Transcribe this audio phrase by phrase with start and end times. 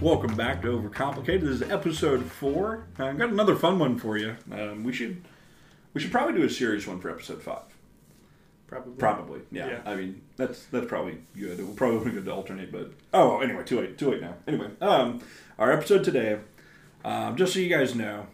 [0.00, 1.42] Welcome back to Overcomplicated.
[1.42, 2.86] This is episode four.
[2.98, 4.34] I've got another fun one for you.
[4.50, 5.22] Um, we should
[5.92, 7.64] we should probably do a serious one for episode five.
[8.66, 8.94] Probably.
[8.94, 9.68] Probably, yeah.
[9.68, 9.80] Yeah.
[9.84, 11.58] I mean, that's that's probably good.
[11.58, 14.36] We'll probably good to alternate, but oh, anyway, too late, too late now.
[14.48, 15.20] Anyway, um,
[15.58, 16.38] our episode today,
[17.04, 18.28] um, just so you guys know,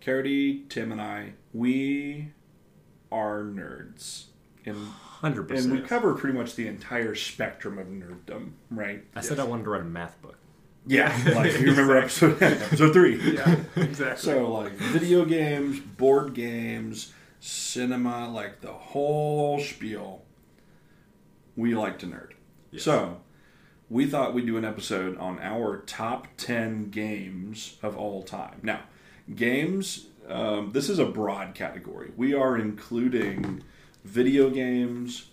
[0.00, 2.32] Carity, Tim, and I, we
[3.12, 4.24] are nerds,
[4.64, 4.88] and
[5.20, 9.04] Hundred and we cover pretty much the entire spectrum of nerddom, right?
[9.14, 10.36] I said I wanted to write a math book.
[10.86, 13.34] Yeah, like you remember episode episode three.
[13.34, 14.32] Yeah, exactly.
[14.32, 20.22] So like video games, board games, cinema, like the whole spiel.
[21.56, 22.32] We like to nerd.
[22.70, 22.84] Yes.
[22.84, 23.20] So
[23.90, 28.60] we thought we'd do an episode on our top ten games of all time.
[28.62, 28.80] Now,
[29.34, 30.06] games.
[30.28, 32.10] Um, this is a broad category.
[32.16, 33.62] We are including
[34.04, 35.26] video games,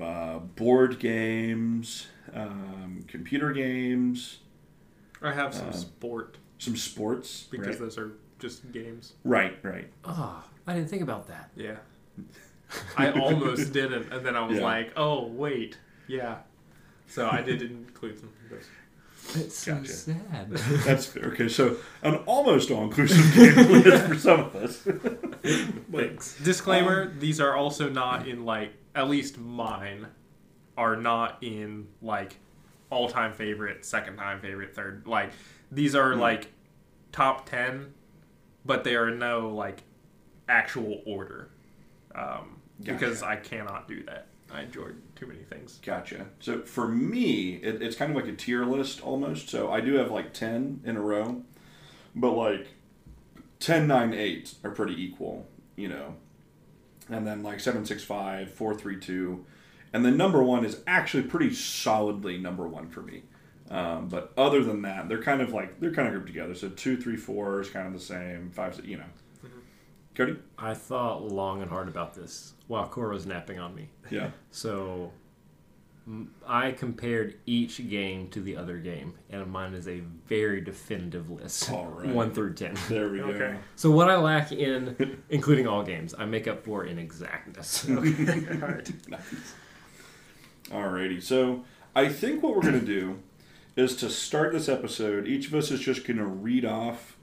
[0.00, 4.38] uh, board games, um, computer games,
[5.22, 7.46] I have some Uh, sport some sports.
[7.50, 7.78] because right?
[7.78, 9.14] those are just games.
[9.24, 9.88] right, right.
[10.04, 11.50] Oh, I didn't think about that.
[11.56, 11.76] Yeah.
[12.96, 14.64] I almost didn't, and then I was Yeah.
[14.64, 16.38] like, "Oh wait, yeah."
[17.06, 18.66] So I did include some of those.
[19.44, 19.92] It's so Gotcha.
[19.92, 20.50] sad.
[20.84, 21.26] That's fair.
[21.32, 24.86] Okay, so an almost all-inclusive game list for some of us.
[25.92, 26.36] Thanks.
[26.42, 30.06] Disclaimer: Um, These are also not in like at least mine
[30.76, 32.36] are not in like
[32.90, 35.06] all-time favorite, second-time favorite, third.
[35.06, 35.30] Like
[35.70, 36.20] these are Hmm.
[36.20, 36.52] like
[37.12, 37.92] top ten,
[38.64, 39.82] but they are no like
[40.48, 41.50] actual order
[42.14, 44.26] um, because I cannot do that.
[44.50, 45.78] I enjoyed too many things.
[45.84, 46.24] Gotcha.
[46.40, 49.50] So for me, it, it's kind of like a tier list almost.
[49.50, 51.42] So I do have like 10 in a row,
[52.14, 52.68] but like
[53.60, 56.14] 10, 9, 8 are pretty equal, you know.
[57.10, 59.44] And then like 7, 6, 5, 4, 3, 2.
[59.92, 63.22] And then number one is actually pretty solidly number one for me.
[63.70, 66.54] Um, but other than that, they're kind of like, they're kind of grouped together.
[66.54, 68.50] So two, three, four is kind of the same.
[68.50, 69.04] 5, six, you know.
[70.14, 70.36] Cody?
[70.58, 73.88] I thought long and hard about this while Cora was napping on me.
[74.10, 74.30] Yeah.
[74.50, 75.12] So
[76.46, 81.70] I compared each game to the other game, and mine is a very definitive list,
[81.70, 82.08] All right.
[82.08, 82.74] one through ten.
[82.88, 83.24] There we go.
[83.26, 83.56] Okay.
[83.76, 87.86] So what I lack in, including all games, I make up for in exactness.
[87.88, 88.46] Okay.
[88.62, 89.08] All right.
[89.08, 89.20] Nice.
[90.70, 91.64] Alrighty, so
[91.94, 93.20] I think what we're gonna do
[93.76, 95.26] is to start this episode.
[95.26, 97.16] Each of us is just gonna read off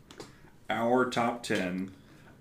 [0.69, 1.91] our top ten,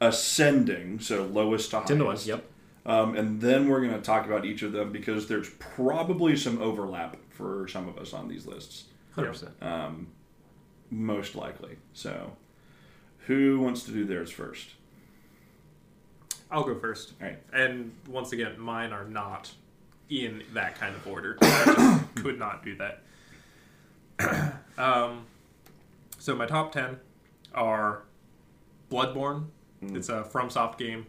[0.01, 1.89] ascending, so lowest to highest.
[1.89, 2.19] ten to one.
[2.25, 2.45] Yep.
[2.87, 7.17] Um, and then we're gonna talk about each of them because there's probably some overlap
[7.31, 8.85] for some of us on these lists,
[9.15, 9.53] Hundred percent.
[9.63, 10.07] um,
[10.91, 11.77] most likely.
[11.93, 12.37] So,
[13.27, 14.71] who wants to do theirs first?
[16.51, 17.15] I'll go first.
[17.21, 17.39] All right.
[17.53, 19.51] And once again, mine are not
[20.11, 21.37] in that kind of order.
[21.41, 21.65] I
[22.15, 24.61] just could not do that.
[24.79, 25.27] um,
[26.19, 26.99] so my top ten
[27.55, 28.03] are
[28.91, 29.47] Bloodborne.
[29.83, 31.07] It's a FromSoft game.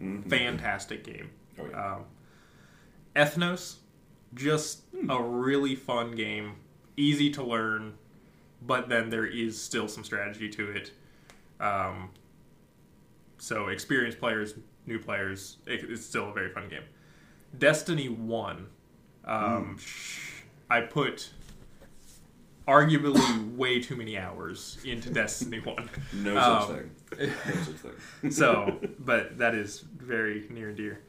[0.00, 0.28] Mhm.
[0.28, 1.30] Fantastic game.
[1.58, 1.94] Oh, yeah.
[1.94, 2.04] Um,
[3.16, 3.76] Ethnos,
[4.34, 6.56] just a really fun game,
[6.96, 7.94] easy to learn,
[8.62, 10.92] but then there is still some strategy to it.
[11.58, 12.10] Um,
[13.38, 14.54] so experienced players,
[14.86, 16.84] new players, it, it's still a very fun game.
[17.58, 18.66] Destiny One,
[19.24, 21.30] um, sh- I put
[22.68, 25.88] arguably way too many hours into Destiny One.
[26.12, 27.30] No Um, such thing.
[27.48, 28.30] No such thing.
[28.30, 31.00] so, but that is very near and dear.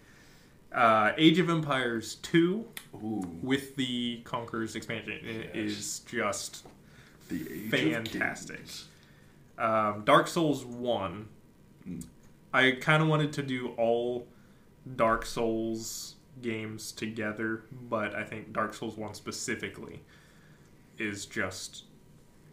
[0.73, 2.65] Uh, Age of Empires 2
[2.95, 5.49] Ooh, with the Conquerors expansion Yes.
[5.53, 6.65] is just
[7.69, 8.61] Fantastic.
[9.57, 11.27] Um, Dark Souls 1.
[11.87, 12.05] Mm.
[12.53, 14.27] I kind of wanted to do all
[14.95, 20.01] Dark Souls games together, but I think Dark Souls 1 specifically
[20.97, 21.83] is just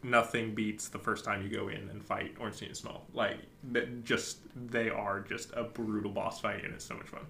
[0.02, 3.00] nothing beats the first time you go in and fight Ornstein and Smough.
[3.12, 3.38] Like,
[3.72, 4.38] that just
[4.70, 7.26] they are just a brutal boss fight, and it's so much fun.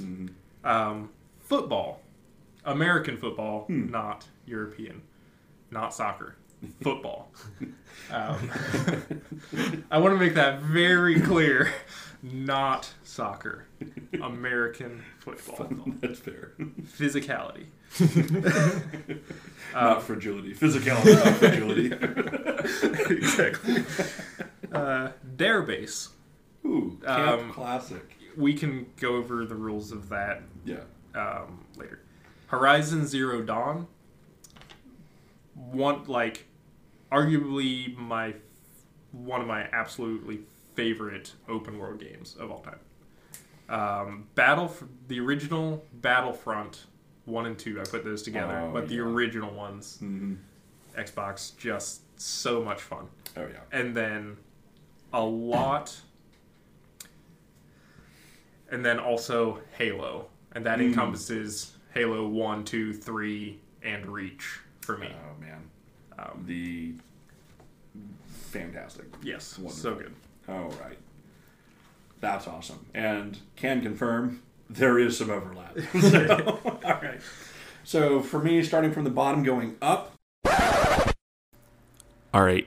[0.00, 0.30] Mhm.
[0.68, 2.00] Um, football,
[2.64, 3.90] American football, Hmm.
[3.90, 5.02] not European,
[5.70, 6.36] not soccer.
[6.82, 7.30] Football.
[8.10, 8.50] um,
[9.90, 11.70] I want to make that very clear.
[12.32, 13.66] Not soccer.
[14.20, 15.68] American football.
[16.00, 16.52] That's fair.
[16.82, 17.66] Physicality.
[19.72, 20.52] not fragility.
[20.54, 23.14] Physicality, not fragility.
[23.14, 23.84] exactly.
[24.72, 26.08] Uh, Darebase.
[26.64, 28.16] Ooh, camp Um, classic.
[28.36, 30.80] We can go over the rules of that Yeah.
[31.14, 32.00] um, later.
[32.48, 33.86] Horizon Zero Dawn.
[35.54, 36.46] One like,
[37.12, 38.34] arguably my
[39.12, 40.40] one of my absolutely
[40.86, 42.78] favorite open world games of all time.
[43.68, 44.72] Um, Battle,
[45.08, 46.84] the original Battlefront
[47.24, 50.34] one and two, I put those together, Oh, but the original ones, hmm
[50.96, 53.06] Xbox, just so much fun.
[53.36, 53.58] Oh yeah.
[53.72, 54.36] And then
[55.12, 55.94] a lot,
[58.70, 60.86] and then also Halo, and that Mm.
[60.88, 65.08] encompasses Halo One, Two, Three, and Reach for me.
[65.12, 65.68] Oh man.
[66.18, 66.94] Um, The
[68.50, 69.06] fantastic.
[69.22, 69.82] yes, Wonderful.
[69.82, 70.14] so good.
[70.48, 70.98] All right.
[72.20, 72.86] That's awesome.
[72.94, 75.76] And can confirm there is some overlap.
[76.00, 77.20] So, all right.
[77.84, 80.12] So for me, starting from the bottom going up.
[82.32, 82.66] All right.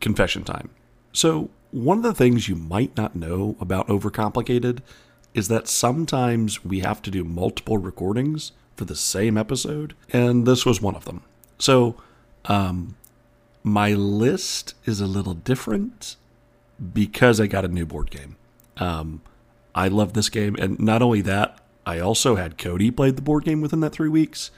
[0.00, 0.70] Confession time.
[1.12, 4.80] So, one of the things you might not know about Overcomplicated
[5.34, 10.64] is that sometimes we have to do multiple recordings for the same episode, and this
[10.64, 11.22] was one of them.
[11.58, 11.96] So,
[12.46, 12.96] um,
[13.62, 16.16] my list is a little different
[16.92, 18.36] because I got a new board game.
[18.76, 19.22] Um,
[19.74, 23.44] I love this game, and not only that, I also had Cody played the board
[23.44, 24.50] game within that three weeks,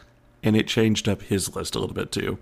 [0.42, 2.38] and it changed up his list a little bit too.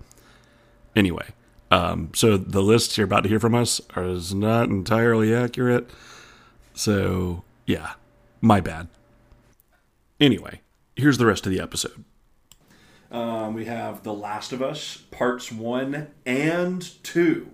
[0.95, 1.27] Anyway,
[1.71, 5.89] um, so the list you're about to hear from us is not entirely accurate.
[6.73, 7.93] So yeah,
[8.41, 8.87] my bad.
[10.19, 10.61] Anyway,
[10.95, 12.03] here's the rest of the episode.
[13.11, 17.51] Um, we have The Last of Us parts one and two,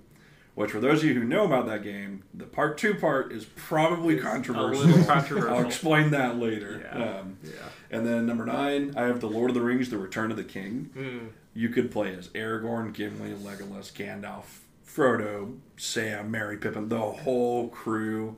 [0.55, 3.45] which for those of you who know about that game, the part two part is
[3.55, 4.85] probably controversial.
[4.85, 6.81] little I'll explain that later.
[6.83, 7.19] Yeah.
[7.19, 7.51] Um, Yeah.
[7.91, 10.43] and then number nine, I have The Lord of the Rings: The Return of the
[10.43, 10.89] King.
[10.93, 11.27] Hmm.
[11.53, 18.35] You could play as Aragorn, Gimli, Legolas, Gandalf, Frodo, Sam, Merry, Pippin, the whole crew.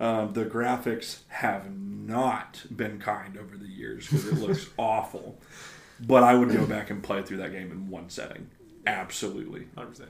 [0.00, 5.38] Um, the graphics have not been kind over the years because it looks awful.
[6.00, 8.48] But I would go back and play through that game in one setting.
[8.86, 9.66] Absolutely.
[9.76, 10.02] 100%.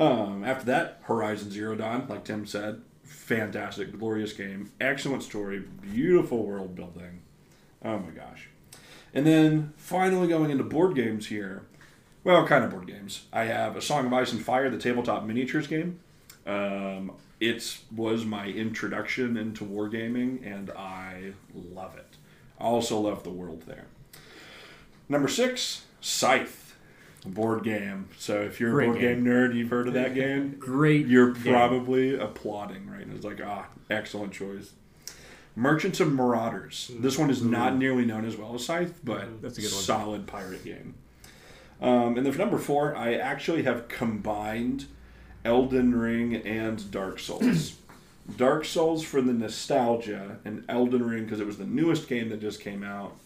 [0.00, 6.42] Um, after that, Horizon Zero Dawn, like Tim said, fantastic, glorious game, excellent story, beautiful
[6.42, 7.20] world building.
[7.84, 8.48] Oh my gosh.
[9.12, 11.64] And then finally going into board games here.
[12.24, 13.26] Well, kind of board games.
[13.30, 16.00] I have A Song of Ice and Fire, the tabletop miniatures game.
[16.46, 22.16] Um, it was my introduction into wargaming, and I love it.
[22.58, 23.86] I also love the world there.
[25.10, 26.59] Number six, Scythe,
[27.28, 28.08] board game.
[28.18, 29.24] So if you're a board game.
[29.24, 29.32] game.
[29.32, 30.56] nerd, you've heard of that game.
[30.58, 31.06] Great.
[31.06, 31.52] You're game.
[31.52, 33.14] probably applauding right now.
[33.14, 34.72] It's like, ah, excellent choice.
[35.56, 36.90] Merchants of Marauders.
[36.98, 39.82] This one is not nearly known as well as Scythe, but That's a good one.
[39.82, 40.94] solid pirate game.
[41.82, 44.86] Um, and then for number four, I actually have combined
[45.44, 47.76] Elden Ring and Dark Souls.
[48.36, 52.40] Dark Souls for the nostalgia, and Elden Ring because it was the newest game that
[52.40, 53.16] just came out,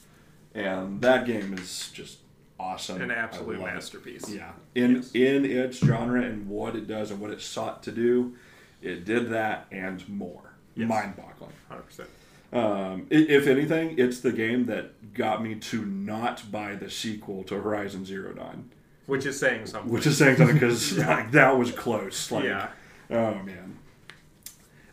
[0.55, 2.19] and that game is just
[2.65, 3.01] awesome.
[3.03, 3.75] An absolute love it.
[3.75, 4.29] masterpiece.
[4.31, 5.13] Yeah, in Yes.
[5.13, 8.35] in its genre and what it does and what it sought to do,
[8.83, 10.41] it did that and more.
[10.75, 10.89] Yes.
[10.89, 11.53] Mind-boggling.
[11.71, 12.07] 100%.
[12.53, 17.55] Um, if anything, it's the game that got me to not buy the sequel to
[17.61, 18.71] Horizon Zero Dawn,
[19.07, 19.91] Which is saying something.
[19.93, 22.31] which is saying something because like that was close.
[22.31, 22.69] Like, yeah.
[23.11, 23.79] oh man.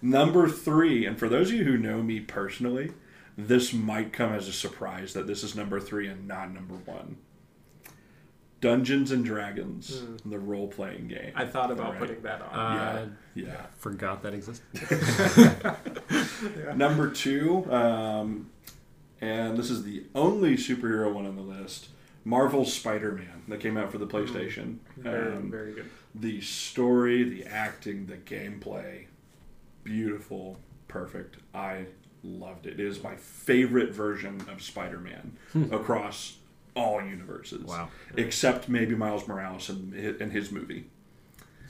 [0.02, 2.92] Number three, and for those of you who know me personally,
[3.38, 7.18] this might come as a surprise that this is number three and not number one.
[8.62, 11.32] Dungeons and Dragons, the role playing game.
[11.36, 12.00] I thought about Right.
[12.00, 12.54] putting that on.
[12.56, 13.66] Uh, yeah, yeah.
[13.80, 14.64] Forgot that existed.
[16.78, 18.50] Number two, um,
[19.20, 21.90] and this is the only superhero one on the list
[22.24, 24.78] Marvel's Spider Man that came out for the PlayStation.
[24.98, 25.90] very, Um, very good.
[26.14, 29.06] the story, the acting, the gameplay,
[29.84, 31.38] beautiful, perfect.
[31.56, 31.86] I
[32.24, 32.80] loved it.
[32.80, 35.36] It is my favorite version of Spider Man
[35.72, 36.38] across
[36.76, 37.64] all universes.
[37.66, 37.90] Wow.
[38.18, 40.86] Except maybe Miles Morales and, and his movie.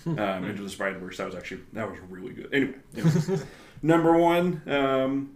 [0.05, 1.17] um, Into the Spider Verse.
[1.17, 2.49] That was actually that was really good.
[2.53, 3.43] Anyway, anyway.
[3.81, 5.33] number one um,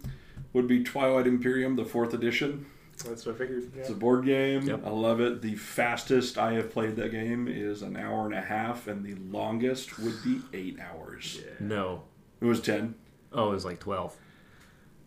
[0.52, 2.66] would be Twilight Imperium, the fourth edition.
[3.04, 3.70] That's what I figured.
[3.76, 4.62] It's a board game.
[4.62, 4.86] Yep.
[4.86, 5.42] I love it.
[5.42, 9.14] The fastest I have played that game is an hour and a half, and the
[9.30, 11.38] longest would be eight hours.
[11.60, 12.04] No.
[12.40, 12.94] It was ten.
[13.32, 14.16] Oh, it was like 12.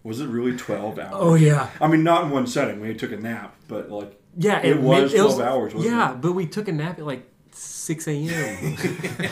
[0.03, 1.13] Was it really twelve hours?
[1.13, 1.69] Oh, yeah.
[1.81, 2.79] I mean, not in one setting.
[2.79, 6.21] We took a nap, but like Yeah, It was made- 12 hours, wasn't yeah, it?
[6.21, 8.77] but we took a nap at like 6 a.m.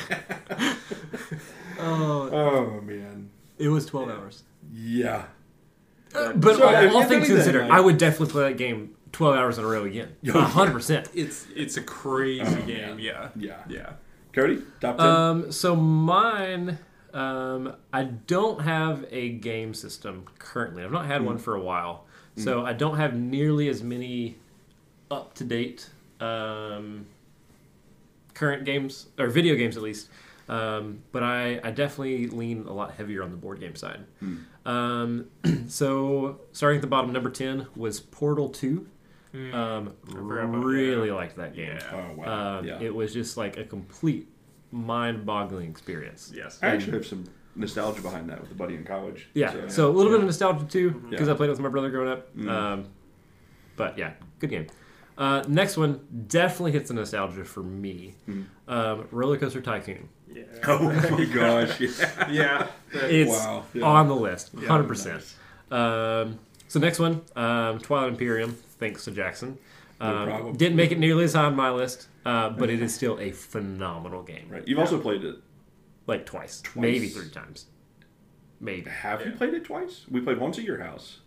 [1.79, 4.43] oh, oh man, it was 12 hours.
[4.73, 5.25] yeah.
[6.13, 8.57] But So, all, if- all if things anything, considered, like- I would definitely play that
[8.57, 10.15] game 12 hours in a row again.
[10.21, 10.33] Yeah.
[10.33, 11.09] 100%.
[11.13, 12.99] It's it's a crazy Oh, game.
[12.99, 13.29] Yeah.
[13.35, 13.57] Yeah.
[13.69, 13.93] Yeah.
[14.33, 15.05] Cody, top ten.
[15.07, 16.77] Um, so mine,
[17.17, 20.83] um, I don't have a game system currently.
[20.83, 22.05] I've not had one for a while,
[22.35, 24.37] so I don't have nearly as many
[25.09, 27.07] up to date um,
[28.35, 30.09] current games or video games at least.
[30.47, 34.05] Um, but I, I definitely lean a lot heavier on the board game side.
[34.65, 35.25] Um,
[35.67, 38.87] so starting at the bottom, number ten was Portal Two.
[39.33, 41.77] Um, forgot really liked that game.
[41.77, 41.91] Yeah.
[41.91, 42.59] Oh wow.
[42.59, 42.79] Um, yeah.
[42.79, 44.27] It was just like a complete
[44.71, 46.31] mind-boggling experience.
[46.35, 46.59] Yes.
[46.61, 49.29] I actually have some nostalgia behind that with a buddy in college.
[49.33, 51.33] Yeah, so, a little bit of nostalgia too, because Yeah.
[51.33, 52.35] I played with my brother growing up.
[52.37, 52.49] Mm.
[52.49, 52.85] Um,
[53.75, 54.67] but yeah, good game.
[55.17, 58.13] Uh, next one definitely hits the nostalgia for me.
[58.29, 58.45] Mm.
[58.67, 60.09] Um, Roller Coaster Tycoon.
[60.31, 60.43] Yeah.
[60.67, 61.79] Oh my gosh.
[61.79, 62.27] Yeah.
[62.29, 62.67] yeah.
[62.93, 63.83] It's Wow, yeah.
[63.85, 65.23] on the list, Yeah, hundred percent.
[65.71, 66.25] Nice.
[66.27, 68.51] Um, so next one, um, Twilight Imperium.
[68.77, 69.57] Thanks to Jackson.
[69.99, 70.55] No Um, problem.
[70.57, 73.31] didn't make it nearly as high on my list, uh, but it is still a
[73.31, 74.47] phenomenal game.
[74.49, 74.67] Right.
[74.67, 75.35] You've also played it.
[76.07, 76.81] Like twice, Twice.
[76.81, 77.65] maybe three times,
[78.61, 80.05] maybe Have you played it twice?
[80.09, 81.19] We played once at your house.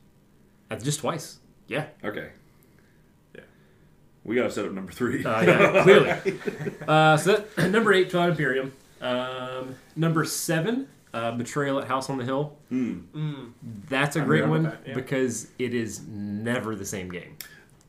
[0.71, 1.39] uh, just twice.
[1.67, 2.31] Yeah, Okay.
[3.35, 3.43] Yeah.
[4.25, 5.23] We gotta set up number three.
[5.25, 6.39] uh, yeah, clearly.
[6.89, 8.73] Uh, so that, number eight, Twilight Imperium.
[9.03, 12.57] Um, number seven, uh, Betrayal at House on the Hill.
[12.71, 13.01] Hmm.
[13.15, 13.53] Mm.
[13.89, 14.95] That's a I great one that, yeah.
[14.95, 17.37] because it is never the same game.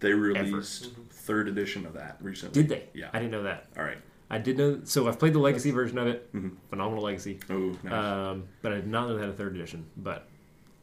[0.01, 0.89] They released
[1.21, 2.61] third edition of that recently.
[2.61, 2.83] Did they?
[2.93, 3.09] Yeah.
[3.13, 3.67] I didn't know that.
[3.77, 3.97] All right.
[4.29, 4.79] I did know.
[4.85, 6.31] So I've played the legacy version of it.
[6.33, 6.51] Mhm.
[6.69, 7.39] Phenomenal legacy.
[7.49, 7.93] Oh, nice.
[7.93, 9.85] Um, but I did not know they had a third edition.
[9.97, 10.27] But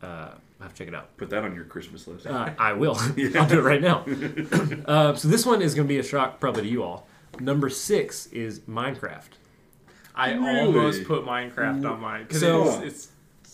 [0.02, 0.06] uh,
[0.60, 1.16] I have to check it out.
[1.16, 2.26] Put that on your Christmas list.
[2.26, 2.94] Uh, I will.
[3.36, 4.04] I'll do it right now.
[4.86, 7.06] uh, so this one is going to be a shock probably to you all.
[7.40, 9.28] Number six is Minecraft.
[10.14, 10.60] I Really?
[10.60, 13.08] almost put Minecraft on mine because So- it's, it's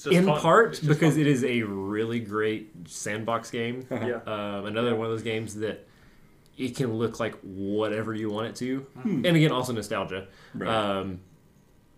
[0.05, 0.41] just In fun.
[0.41, 1.21] part It's because fun.
[1.21, 3.87] it is a really great sandbox game.
[3.91, 4.21] yeah.
[4.27, 5.87] Um, another one of those games that
[6.57, 9.25] it can look like whatever you want it to, Hmm.
[9.25, 10.29] and again, also nostalgia.
[10.55, 10.69] Right.
[10.69, 11.21] Um,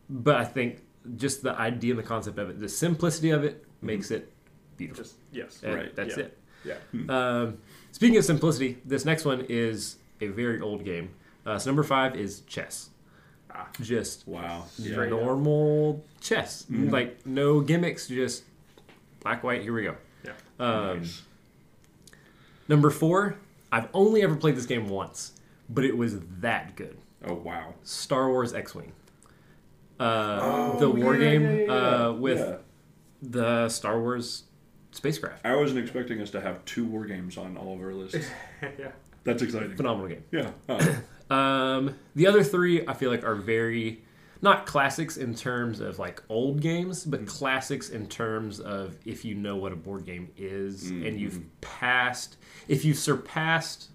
[0.09, 0.83] but I think
[1.17, 3.87] just the idea and the concept of it, the simplicity of it, Hmm.
[3.87, 4.33] makes it
[4.77, 5.05] beautiful.
[5.05, 5.61] Just yes.
[5.63, 5.95] And Right.
[5.97, 6.25] That's Yeah.
[6.25, 6.39] it.
[6.65, 6.77] Yeah.
[7.09, 7.59] Um,
[7.93, 11.11] speaking of simplicity, this next one is a very old game.
[11.45, 12.91] Uh, so number five is chess.
[13.51, 13.69] Ah.
[13.81, 14.65] Just wow.
[14.79, 15.01] Yeah.
[15.01, 15.11] up.
[15.11, 16.91] normal chess, Mhm.
[16.91, 18.45] like no gimmicks, just
[19.21, 19.63] black white.
[19.63, 19.97] Here we go.
[20.25, 20.33] Yeah.
[20.59, 21.23] Um, Nice.
[22.69, 23.37] Number four,
[23.77, 25.33] I've only ever played this game once,
[25.69, 26.97] but it was that good.
[27.27, 27.75] Oh wow.
[27.83, 28.93] Star Wars X-wing.
[30.01, 31.73] Uh, Oh, the war yeah, game yeah, yeah,
[32.07, 32.57] Uh, with Yeah.
[33.23, 34.45] the Star Wars
[34.93, 35.45] spacecraft.
[35.45, 38.27] I wasn't expecting us to have two war games on all of our lists.
[38.63, 38.93] yeah.
[39.25, 39.77] That's exciting.
[39.77, 40.25] Phenomenal game.
[40.33, 40.51] Yeah.
[40.69, 41.03] Oh.
[41.29, 44.05] Um, the other three I feel like are very
[44.47, 47.29] not classics in terms of like old games, but Mm.
[47.29, 51.35] classics in terms of if you know what a board game is Mm, and you've
[51.35, 51.45] mhm.
[51.61, 52.37] passed,
[52.69, 53.91] if you've surpassed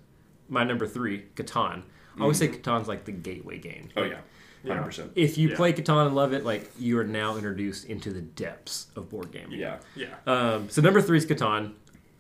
[0.50, 1.82] my number three, Catan.
[2.18, 3.90] I always say Catan's like the gateway game.
[3.98, 4.20] Oh yeah.
[4.64, 4.74] Yeah.
[4.74, 5.12] Hundred percent.
[5.16, 5.56] If you Yeah.
[5.56, 9.32] play Catan and love it, like you are now introduced into the depths of board
[9.32, 9.58] gaming.
[9.60, 9.78] Yeah.
[9.96, 10.08] Yeah.
[10.28, 11.74] Um, so number three is Catan.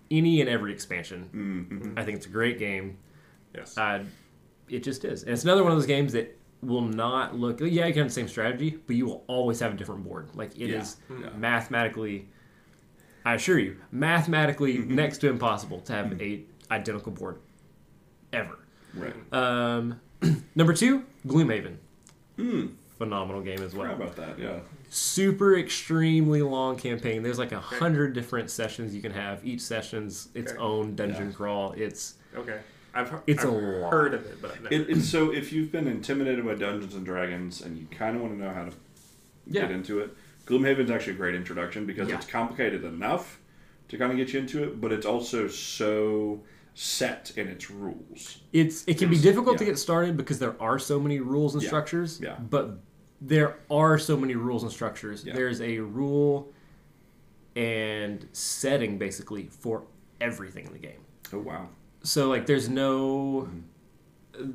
[0.10, 1.30] Any and every expansion.
[1.34, 2.00] Mm-hmm.
[2.00, 2.98] I think it's a great game.
[3.54, 3.78] Yes.
[3.78, 4.04] Uh,
[4.70, 5.24] it just is.
[5.24, 7.60] And it's another one of those games that will not look.
[7.62, 10.30] Yeah, you can have the same strategy, but you will always have a different board.
[10.36, 11.18] Like it is Yeah.
[11.22, 11.30] Yeah.
[11.38, 12.27] mathematically.
[13.25, 14.96] I assure you, mathematically Mm-hmm.
[14.96, 17.38] next to impossible to have a identical board
[18.34, 18.58] ever.
[18.96, 19.13] Right.
[19.34, 20.00] Um,
[20.56, 21.75] number two, Gloomhaven.
[22.38, 22.68] Hmm.
[22.98, 23.91] Phenomenal game as well.
[23.91, 24.38] about that.
[24.38, 24.60] Yeah.
[24.89, 27.24] Super extremely long campaign.
[27.24, 29.44] There's like a hundred different sessions you can have.
[29.46, 30.62] Each session's its Okay.
[30.62, 31.34] own dungeon Yeah.
[31.36, 31.72] crawl.
[31.77, 32.60] It's okay.
[32.93, 33.91] I've, he- It's I've a lot.
[33.93, 34.75] heard of it, but I've never.
[34.75, 38.21] It, it's so if you've been intimidated by Dungeons and Dragons and you kind of
[38.21, 38.71] want to know how to
[39.48, 39.62] Yeah.
[39.62, 42.15] get into it, Gloomhaven's actually a great introduction because Yeah.
[42.15, 43.39] it's complicated enough
[43.89, 46.41] to kind of get you into it, but it's also so
[46.74, 48.39] set in its rules.
[48.53, 51.53] It's it can be It's- difficult to get started because there are so many rules
[51.53, 52.19] and Yeah, structures.
[52.21, 52.36] yeah.
[52.39, 52.79] But
[53.21, 55.24] there are so many rules and structures.
[55.25, 55.33] Yeah.
[55.33, 56.51] There's a rule
[57.55, 59.83] and setting basically for
[60.19, 61.01] everything in the game.
[61.33, 61.69] Oh wow!
[62.03, 63.50] So like there's no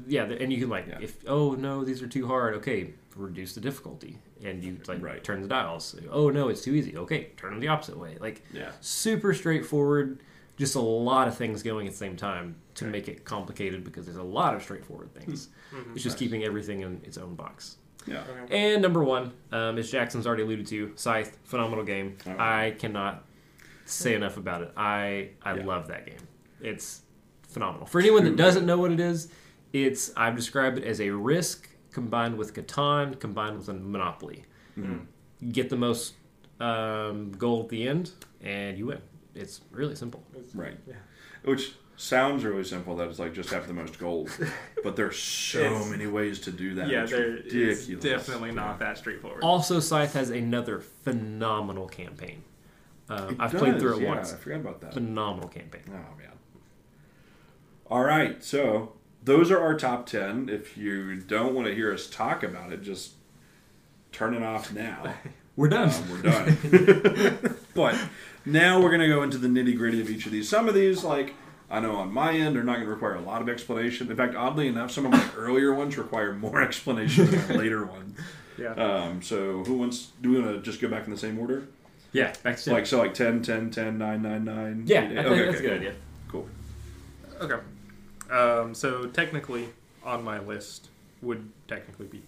[0.06, 1.00] yeah, and you can like Mm-hmm.
[1.00, 1.04] Yeah.
[1.04, 5.22] if oh no these are too hard, okay, reduce the difficulty and you like Right.
[5.22, 5.94] turn the dials.
[6.10, 6.96] Oh no, it's too easy.
[6.96, 8.16] Okay, turn them the opposite way.
[8.20, 8.72] Like Yeah.
[8.80, 10.20] super straightforward.
[10.56, 12.92] Just a lot of things going at the same time to Okay.
[12.92, 15.48] make it complicated because there's a lot of straightforward things.
[15.72, 15.94] Mhm.
[15.94, 16.20] It's just Nice.
[16.20, 17.76] keeping everything in its own box.
[18.06, 18.22] Yeah.
[18.50, 22.16] And number one, um, as Jackson's already alluded to, Scythe, phenomenal game.
[22.26, 22.36] Oh.
[22.38, 23.24] I cannot
[23.84, 24.72] say enough about it.
[24.76, 25.64] I I Yeah.
[25.66, 26.26] love that game.
[26.60, 27.02] It's
[27.56, 27.86] phenomenal.
[27.86, 29.28] For anyone that doesn't know what it is,
[29.72, 34.44] it's I've described it as a Risk combined with Catan combined with a Monopoly.
[34.78, 35.06] Mhm.
[35.52, 36.12] Get the most
[36.60, 38.10] um, goal at the end,
[38.42, 39.00] and you win.
[39.34, 40.22] It's really simple.
[40.54, 40.76] Right.
[40.86, 40.94] Yeah.
[41.44, 42.94] Which sounds really simple.
[42.96, 44.30] That it's like just have the most gold,
[44.84, 46.88] but there's so It's- many ways to do that.
[46.88, 47.88] Yeah, it's there, ridiculous.
[47.88, 49.42] it's definitely not that straightforward.
[49.42, 52.42] Also, Scythe has another phenomenal campaign.
[53.08, 54.34] Um, I've played does, through it yeah, once.
[54.34, 54.92] I forgot about that.
[54.92, 55.82] Phenomenal campaign.
[55.88, 56.32] Oh man.
[57.88, 60.48] All right, so those are our top ten.
[60.48, 63.12] If you don't want to hear us talk about it, just
[64.12, 65.14] turn it off now.
[65.56, 65.88] We're done.
[65.88, 67.56] Um, we're done.
[67.74, 67.98] but
[68.44, 70.46] now we're gonna go into the nitty gritty of each of these.
[70.50, 71.32] Some of these, like
[71.70, 74.10] I know on my end they're not going to require a lot of explanation.
[74.10, 77.86] In fact, oddly enough, some of my earlier ones require more explanation than my later
[77.86, 78.18] ones.
[78.58, 78.74] Yeah.
[78.74, 80.12] Um, so who wants?
[80.20, 81.66] Do we want to just go back in the same order?
[82.12, 84.84] Yeah, back to Like so, like 10, 10, 10, 9, 9, 9.
[84.86, 85.14] yeah, I eight, eight.
[85.14, 85.94] think Okay, that's okay, a good idea.
[86.28, 86.48] Cool.
[87.40, 87.62] Okay.
[88.30, 89.68] Um, so technically,
[90.04, 90.88] on my list
[91.22, 92.22] would technically be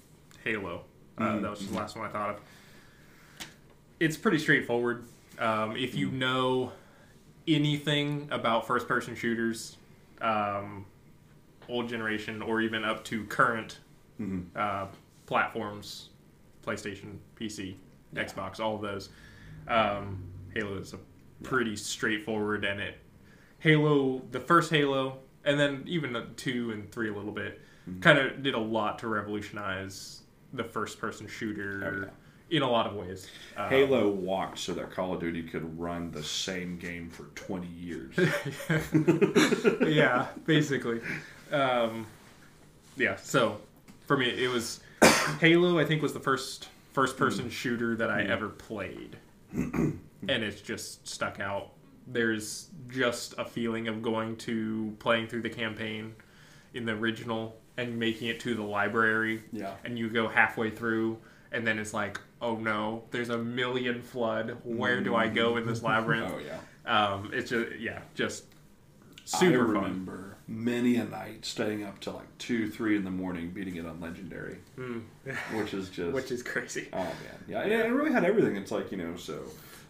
[0.45, 0.83] Halo.
[1.17, 1.43] Uh, Mhm.
[1.43, 2.40] That was the last one I thought of.
[4.00, 5.05] It's pretty straightforward.
[5.38, 6.73] Um, if you know
[7.47, 9.76] anything about first-person shooters,
[10.21, 10.85] um,
[11.69, 13.78] old generation or even up to current
[14.19, 14.87] hmm uh,
[15.26, 16.09] platforms,
[16.67, 17.76] PlayStation, PC,
[18.14, 19.11] Xbox, all of those.
[19.69, 20.23] Um,
[20.55, 20.99] Halo is a
[21.43, 22.99] pretty straightforward, and it
[23.61, 28.02] Halo, the first Halo, and then even two and three a little bit, Mhm.
[28.02, 30.21] kind of did a lot to revolutionize
[30.52, 32.12] the first-person shooter
[32.50, 33.28] in a lot of ways.
[33.57, 37.67] Um, Halo walked so that Call of Duty could run the same game for 20
[37.67, 38.14] years.
[39.87, 41.00] yeah, basically.
[41.52, 42.07] Um,
[42.97, 43.61] yeah, so
[44.07, 44.81] for me, it was
[45.40, 45.78] Halo.
[45.78, 49.17] I think was the first first-person shooter that I ever played,
[49.52, 51.73] and it's just stuck out.
[52.10, 56.14] There's just a feeling of going to playing through the campaign
[56.74, 59.74] in the original and making it to the library, yeah.
[59.84, 61.18] and you go halfway through.
[61.52, 64.56] And then it's like, oh no, there's a million flood.
[64.64, 66.32] Where do I go in this labyrinth?
[66.34, 66.58] Oh, yeah.
[66.86, 68.44] Um, it's just yeah, just
[69.24, 69.82] super I fun.
[69.84, 73.84] remember many a night staying up till like 2, 3 in the morning beating it
[73.84, 75.02] on Legendary, Mm.
[75.58, 76.12] which is just.
[76.14, 76.88] Which is crazy.
[76.92, 77.14] Oh, man.
[77.46, 78.56] Yeah, and it really had everything.
[78.56, 79.42] It's like, you know, so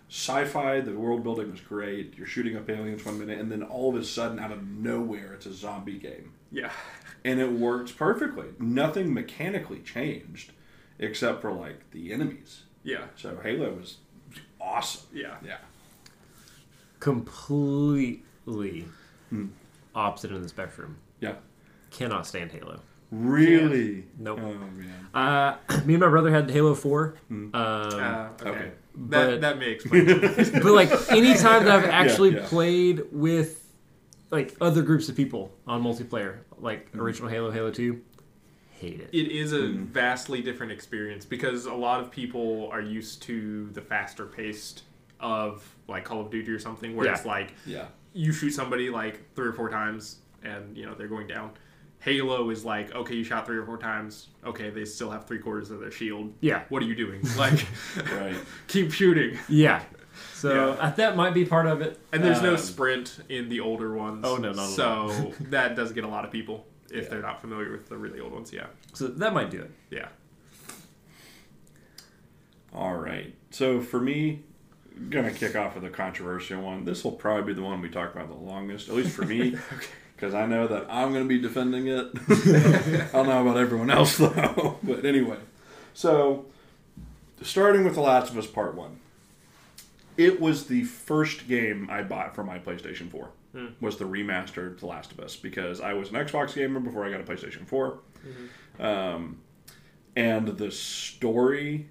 [0.09, 2.15] sci fi, the world building was great.
[2.17, 5.35] You're shooting up aliens one minute, and then all of a sudden, out of nowhere,
[5.35, 6.33] it's a zombie game.
[6.51, 6.71] Yeah,
[7.25, 8.47] and it works perfectly.
[8.59, 10.53] Nothing mechanically changed
[10.99, 12.63] except for like the enemies.
[12.83, 13.99] yeah, So Halo was
[14.61, 15.07] awesome.
[15.13, 15.37] yeah.
[15.45, 15.59] Yeah.
[17.01, 18.87] Completely
[19.31, 19.47] Hmm.
[19.95, 20.97] opposite in the spectrum.
[21.21, 21.35] Yeah.
[21.91, 22.81] Cannot stand Halo.
[23.11, 24.05] Really?
[24.19, 24.39] Nope.
[24.43, 25.07] Oh man.
[25.15, 27.17] Uh, me and my brother had Halo Four.
[27.29, 27.55] Hmm.
[27.55, 28.49] Um, Uh, okay.
[28.51, 28.71] okay.
[29.11, 30.07] That But- that may explain.
[30.63, 32.47] but like anytime that I've actually yeah.
[32.47, 33.65] played with
[34.31, 37.01] like other groups of people on multiplayer, like Hmm.
[37.01, 38.03] original Halo, Halo Two,
[38.73, 39.09] hate it.
[39.13, 39.87] it is a Mm.
[39.87, 44.83] vastly different experience because a lot of people are used to the faster paced
[45.21, 47.15] of like Call of Duty or something, where Yeah.
[47.15, 47.87] it's like Yeah.
[48.13, 51.51] you shoot somebody like three or four times and you know they're going down.
[52.01, 54.29] Halo is like okay, you shot three or four times.
[54.45, 56.33] Okay, they still have three quarters of their shield.
[56.41, 57.23] Yeah, What are you doing?
[57.37, 57.67] Like,
[58.13, 58.37] Right.
[58.69, 59.39] keep shooting.
[59.49, 59.83] yeah.
[60.35, 60.83] So Yeah.
[60.83, 61.99] uh, that might be part of it.
[62.13, 64.25] And there's no Um, sprint in the older ones.
[64.27, 67.11] Oh, no, not at So that does get a lot of people if Yeah.
[67.11, 68.53] they're not familiar with the really old ones.
[68.53, 69.71] Yeah, So that might do it.
[69.91, 70.09] yeah.
[72.73, 73.35] All right.
[73.51, 74.43] So for me,
[75.11, 76.85] gonna kick off with a controversial one.
[76.85, 79.57] This will probably be the one we talk about the longest, at least for me,
[80.19, 82.09] because I know that I'm gonna be defending it.
[82.29, 84.79] I don't know about everyone else though.
[84.83, 85.39] but anyway,
[85.95, 86.47] so
[87.43, 88.99] starting with The Last of Us Part One,
[90.17, 93.31] it was the first game I bought for my PlayStation Four.
[93.53, 93.69] Hmm.
[93.81, 97.11] Was the remastered The Last of Us because I was an Xbox gamer before I
[97.11, 97.99] got a PlayStation 4
[98.79, 99.39] um,
[100.15, 101.89] and the story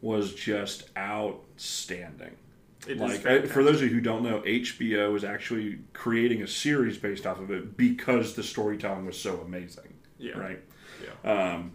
[0.00, 2.36] was just outstanding.
[2.88, 6.46] It like I, for those of you who don't know, HBO is actually creating a
[6.46, 9.94] series based off of it because the storytelling was so amazing.
[10.18, 10.38] Yeah.
[10.38, 10.60] Right.
[11.24, 11.54] Yeah.
[11.54, 11.72] Um,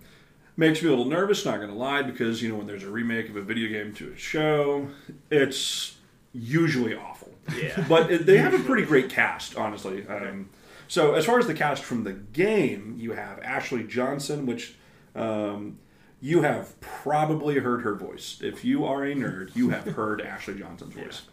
[0.58, 3.30] makes me a little nervous, not gonna lie, because you know when there's a remake
[3.30, 4.88] of a video game to a show,
[5.30, 5.98] it's
[6.34, 7.32] usually awful.
[7.56, 7.86] Yeah.
[7.90, 10.08] but it, they have a pretty great cast, honestly.
[10.08, 10.50] Um,
[10.88, 14.76] so as far as the cast from the game, you have Ashley Johnson, which
[15.16, 15.78] um,
[16.24, 18.40] you have probably heard her voice.
[18.42, 21.24] If you are a nerd, you have heard Ashley Johnson's voice.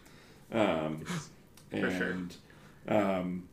[0.51, 1.05] Um,
[1.69, 2.17] For sure.
[2.89, 3.47] um,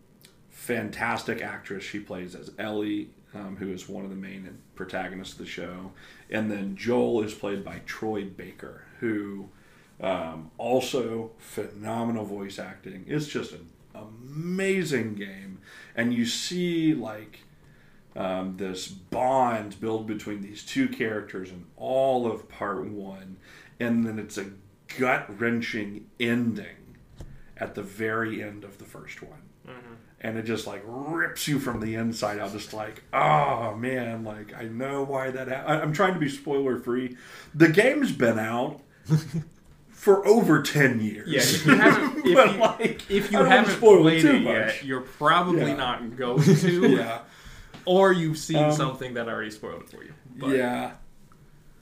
[0.51, 1.85] fantastic actress.
[1.85, 5.93] She plays as Ellie, um, who is one of the main protagonists of the show.
[6.29, 9.49] And then Joel is played by Troy Baker, who
[10.01, 13.05] um, also phenomenal voice acting.
[13.07, 15.61] It's just an amazing game,
[15.95, 17.45] and you see like
[18.19, 23.37] um, this bond build between these two characters in all of part one,
[23.81, 24.47] and then it's a
[24.99, 26.97] gut wrenching ending
[27.57, 29.39] at the very end of the first one.
[30.21, 34.53] And it just like rips you from the inside out, just like, oh man, like
[34.53, 35.47] I know why that.
[35.47, 37.17] Ha- I- I'm trying to be spoiler free.
[37.55, 38.81] The game's been out
[39.91, 41.29] for over ten years.
[41.29, 44.25] Yeah, if you haven't, if you, like, if you I don't wanna haven't it played
[44.25, 44.55] it much.
[44.55, 45.77] yet, you're probably Yeah.
[45.77, 46.91] not going to.
[46.97, 47.21] yeah.
[47.89, 50.13] Or you've seen Um, something that already spoiled it for you.
[50.37, 50.93] But Yeah.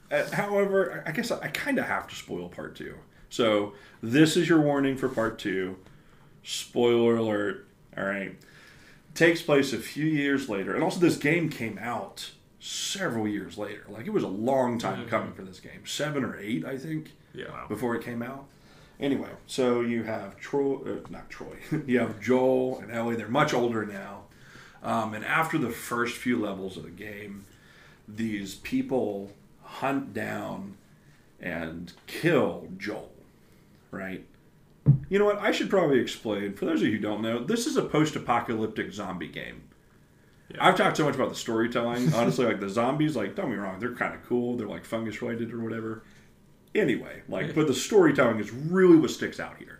[0.09, 2.95] Uh, however, I I guess I kind of have to spoil part two.
[3.29, 5.77] So this is your warning for part two.
[6.43, 7.67] Spoiler alert:
[7.97, 8.35] All right.
[9.13, 10.73] Takes place a few years later.
[10.75, 13.83] And also, this game came out several years later.
[13.89, 15.09] Like, it was a long time Mm-hmm.
[15.09, 15.85] coming for this game.
[15.85, 17.65] Seven or eight, I think, Yeah.
[17.67, 18.45] before it came out.
[18.99, 23.15] Anyway, so you have Troy, uh, not Troy, you have Joel and Ellie.
[23.15, 24.23] They're much older now.
[24.87, 27.43] Um, and after the first few levels of the game,
[28.07, 30.77] these people hunt down
[31.41, 33.11] and kill Joel,
[33.91, 34.25] right?
[35.09, 35.39] You know what?
[35.39, 36.53] I should probably explain.
[36.53, 39.63] For those of you who don't know, this is a post-apocalyptic zombie game.
[40.49, 40.65] Yeah.
[40.65, 42.13] I've talked so much about the storytelling.
[42.15, 44.55] Honestly, like the zombies, like don't be wrong, they're kind of cool.
[44.55, 46.03] They're like fungus related or whatever.
[46.73, 49.76] Anyway, like, but the storytelling is really what sticks out here.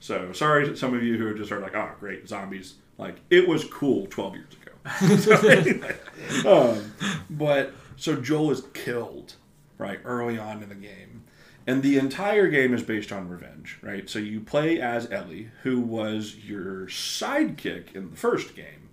[0.00, 2.74] So sorry, to some of you who just are like, oh, great zombies.
[2.98, 4.62] Like it was cool 12 years ago.
[5.18, 5.96] So anyway,
[6.46, 6.94] um,
[7.28, 9.34] but so Joel is killed
[9.78, 11.24] right early on in the game,
[11.66, 13.78] and the entire game is based on revenge.
[13.82, 18.90] Right, so you play as Ellie, who was your sidekick in the first game,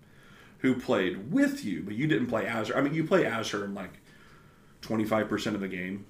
[0.59, 2.77] who played with you, but you didn't play as her.
[2.77, 3.99] I mean, you play as her in like
[4.81, 6.05] 25% of the game.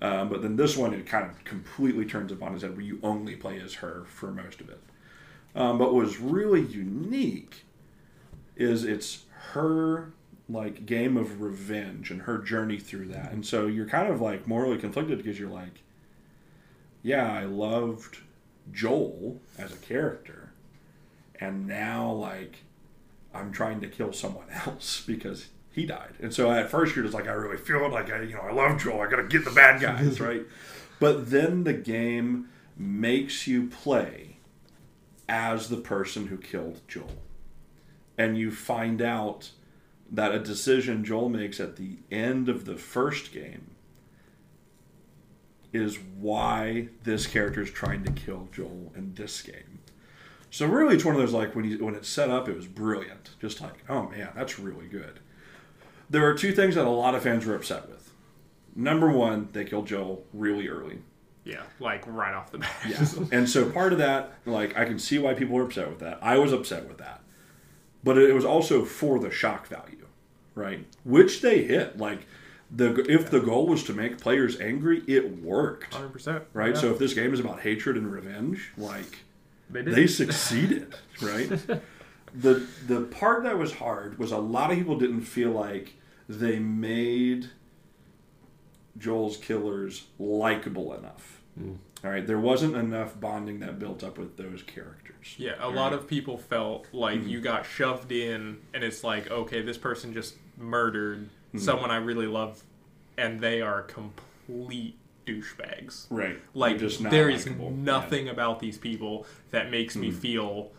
[0.00, 2.98] Um, but then this one, it kind of completely turns upon its head where you
[3.02, 4.80] only play as her for most of it.
[5.54, 7.64] Um, but what was really unique
[8.56, 10.12] is it's her
[10.48, 13.32] like game of revenge and her journey through that.
[13.32, 15.82] And so you're kind of like morally conflicted because you're like,
[17.02, 18.18] yeah, I loved
[18.72, 20.52] Joel as a character,
[21.40, 22.58] and now like
[23.32, 26.14] I'm trying to kill someone else because he died.
[26.20, 27.92] And so at first you're just like, I really feel it.
[27.92, 29.00] Like I, you know, I love Joel.
[29.00, 30.42] I got to get the bad guys, right?
[30.98, 34.38] But then the game makes you play
[35.28, 37.22] as the person who killed Joel,
[38.18, 39.50] and you find out
[40.10, 43.70] that a decision Joel makes at the end of the first game
[45.72, 49.78] is why this character is trying to kill Joel in this game.
[50.50, 52.66] So really, it's one of those like when you when it's set up, it was
[52.66, 53.30] brilliant.
[53.40, 55.20] Just like, oh man, that's really good.
[56.10, 58.12] There are two things that a lot of fans were upset with.
[58.74, 60.98] Number one, they killed Joel really early.
[61.44, 61.62] Yeah.
[61.78, 62.70] Like right off the bat.
[62.88, 63.06] Yeah.
[63.32, 66.18] and so part of that, like, I can see why people were upset with that.
[66.20, 67.22] I was upset with that.
[68.02, 70.06] But it was also for the shock value,
[70.54, 70.86] right?
[71.04, 71.98] Which they hit.
[71.98, 72.26] Like,
[72.70, 76.42] the if the goal was to make players angry, it worked, 100%.
[76.52, 76.74] right?
[76.74, 76.80] Yeah.
[76.80, 79.18] So if this game is about hatred and revenge, like,
[79.68, 81.50] they they succeeded, right?
[82.34, 85.94] the the part that was hard was a lot of people didn't feel like
[86.28, 87.50] they made
[88.98, 91.40] Joel's killers likable enough.
[91.58, 91.78] Mm.
[92.02, 95.34] All right, there wasn't enough bonding that built up with those characters.
[95.36, 97.28] Yeah, a lot of people felt like mm-hmm.
[97.28, 101.58] you got shoved in, and it's like, okay, this person just murdered mm-hmm.
[101.58, 102.62] someone I really love,
[103.18, 106.06] and they are complete douchebags.
[106.08, 107.70] Right, Like, just not there is likable.
[107.70, 110.00] nothing about these people that makes Hmm.
[110.00, 110.18] me mm-hmm.
[110.18, 110.72] feel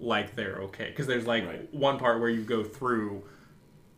[0.00, 0.88] like they're okay.
[0.88, 1.72] Because there's like Right.
[1.74, 3.22] one part where you go through,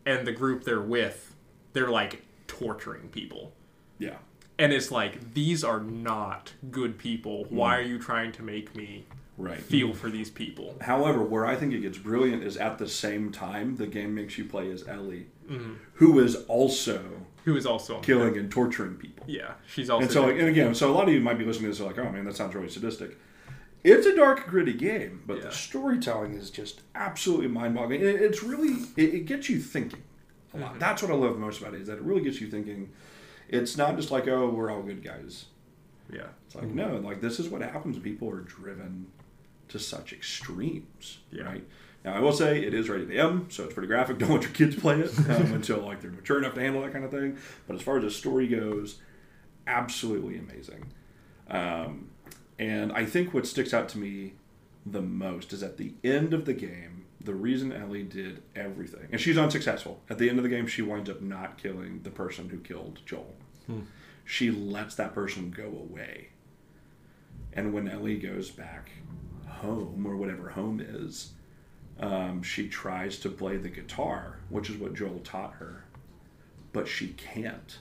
[0.05, 1.35] and the group they're with,
[1.73, 3.53] they're like torturing people.
[3.99, 4.17] Yeah.
[4.59, 7.45] And it's like, these are not good people.
[7.51, 9.07] Why are you trying to make me.
[9.39, 9.59] Right.
[9.61, 10.77] feel for these people?
[10.81, 14.39] However, where I think it gets brilliant is at the same time the game makes
[14.39, 15.75] you play as Ellie, Mm-hmm.
[15.95, 17.03] who is also
[17.45, 19.25] Who is also killing and torturing people.
[19.29, 20.03] Yeah, she's also.
[20.05, 21.81] And so, like, and again, so a lot of you might be listening to this,
[21.81, 23.19] like, oh man, that sounds really sadistic.
[23.85, 25.45] It's a dark, gritty game, but Yeah.
[25.45, 28.01] the storytelling is just absolutely mind-boggling.
[28.01, 30.03] It- it's really, it, it gets you thinking
[30.55, 30.79] a lot.
[30.81, 32.91] That's what I love most about it is that it really gets you thinking.
[33.49, 35.47] It's not just like, oh, we're all good guys.
[36.13, 39.07] yeah, It's like, no, like this is what happens when people are driven
[39.69, 41.45] to such extremes, Yeah.
[41.45, 41.65] right?
[42.05, 44.19] Now, I will say it is rated M, so it's pretty graphic.
[44.19, 46.93] Don't let your kids play it um, until like they're mature enough to handle that
[46.93, 47.37] kind of thing.
[47.67, 49.01] But as far as the story goes,
[49.67, 50.93] absolutely amazing.
[51.51, 52.09] Um,
[52.59, 54.35] and I think what sticks out to me
[54.85, 59.21] the most is at the end of the game, the reason Ellie did everything, and
[59.21, 60.01] she's unsuccessful.
[60.09, 63.01] At the end of the game, she winds up not killing the person who killed
[63.05, 63.35] Joel.
[64.25, 66.29] She lets that person go away.
[67.53, 68.91] And when Ellie goes back
[69.49, 71.33] home, or whatever home is,
[71.99, 75.85] um, she tries to play the guitar, which is what Joel taught her,
[76.73, 77.79] but she can't.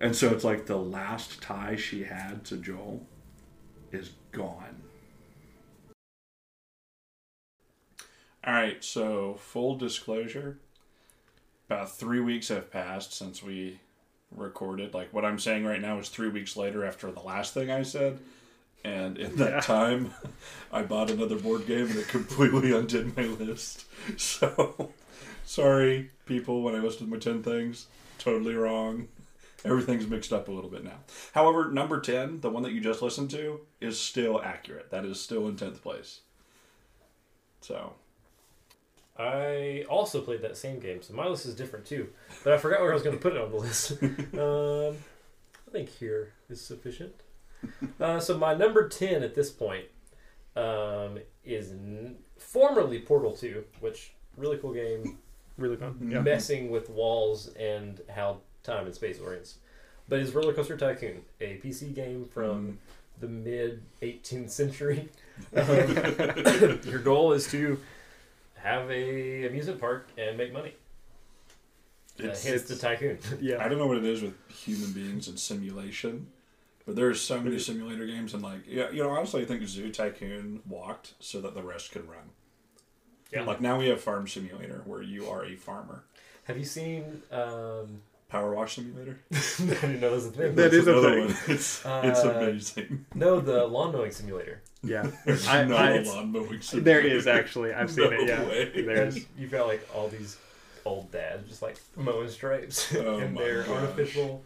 [0.00, 3.06] And so it's like the last tie she had to Joel
[3.94, 4.82] is gone.
[8.46, 10.58] All right, so full disclosure
[11.66, 13.80] about three weeks have passed since we
[14.30, 14.94] recorded.
[14.94, 17.82] Like what I'm saying right now is three weeks later after the last thing I
[17.82, 18.18] said.
[18.84, 20.12] And in that time,
[20.70, 23.84] I bought another board game and it completely undid my list.
[24.18, 24.92] So,
[25.46, 27.86] sorry, people, when I listed my 10 things,
[28.18, 29.08] totally wrong.
[29.64, 30.98] Everything's mixed up a little bit now.
[31.32, 34.90] However, number 10, the one that you just listened to, is still accurate.
[34.90, 36.20] That is still in 10th place.
[37.60, 37.94] So
[39.18, 42.08] I also played that same game, so my list is different too.
[42.42, 43.92] But I forgot where I was going to put it on the list.
[44.02, 44.96] um,
[45.66, 47.14] I think here is sufficient.
[47.98, 49.86] Uh, so my number ten at this point
[50.56, 55.18] um, is n- formerly Portal Two, which really cool game,
[55.56, 56.10] Really fun.
[56.12, 56.20] Yeah.
[56.20, 59.58] messing with walls and how time and space orients.
[60.08, 62.78] But it's Roller Coaster Tycoon, a PC game from
[63.20, 65.08] the mid 18th century.
[65.56, 65.66] Um,
[66.90, 67.78] your goal is to
[68.56, 70.74] have a amusement park and make money.
[72.18, 73.18] Uh, It's- hence the tycoon.
[73.60, 76.28] I don't know what it is with human beings and simulation,
[76.86, 79.90] but there's so many simulator games and like yeah, you know honestly I think Zoo
[79.90, 82.30] Tycoon walked so that the rest could run.
[83.32, 83.42] Yeah.
[83.42, 86.04] Like now we have Farm Simulator where you are a farmer.
[86.44, 87.22] Have you seen?
[87.32, 88.02] Um,
[88.34, 89.20] Power Wash Simulator.
[89.32, 90.54] I didn't know that was a thing.
[90.56, 91.20] That is a another thing.
[91.26, 91.36] one.
[91.46, 93.06] It's it's Uh, amazing.
[93.14, 94.60] No, the lawn mowing simulator.
[94.82, 95.08] Yeah.
[95.24, 96.80] There's I- not I- a lawn mowing simulator.
[96.80, 97.72] There is actually.
[97.72, 98.26] I've seen No it.
[98.28, 98.44] Yeah.
[98.44, 98.70] way.
[98.82, 99.18] There's.
[99.38, 100.36] You've got like all these
[100.84, 103.70] old dads just like mowing stripes Oh in my their gosh.
[103.82, 104.42] artificial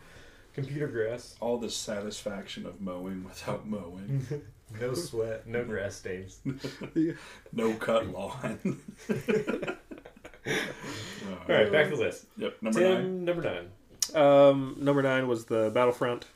[0.55, 1.35] computer grass.
[1.40, 4.27] all the satisfaction of mowing without mowing.
[4.79, 6.40] No sweat, no grass stains.
[7.55, 8.59] No cut lawn.
[11.48, 12.27] All right, back to the list.
[12.37, 13.24] Yep, number Tim, nine.
[13.24, 13.68] number nine.
[14.14, 16.27] Um, number nine was the Battlefront,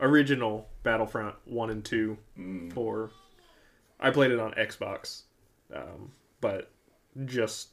[0.00, 2.18] original Battlefront one and two.
[2.38, 2.72] Mm.
[2.72, 3.10] For
[4.00, 5.22] I played it on Xbox,
[5.74, 6.70] um, but
[7.26, 7.68] just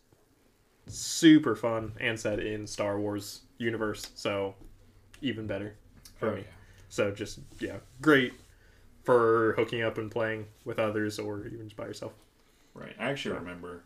[0.88, 4.56] super fun and set in Star Wars universe, so
[5.22, 5.76] even better
[6.18, 6.42] for Oh, me.
[6.42, 6.48] yeah.
[6.90, 8.34] So just yeah, great
[9.04, 12.14] for hooking up and playing with others or even just by yourself.
[12.74, 12.96] Right.
[13.00, 13.84] I actually remember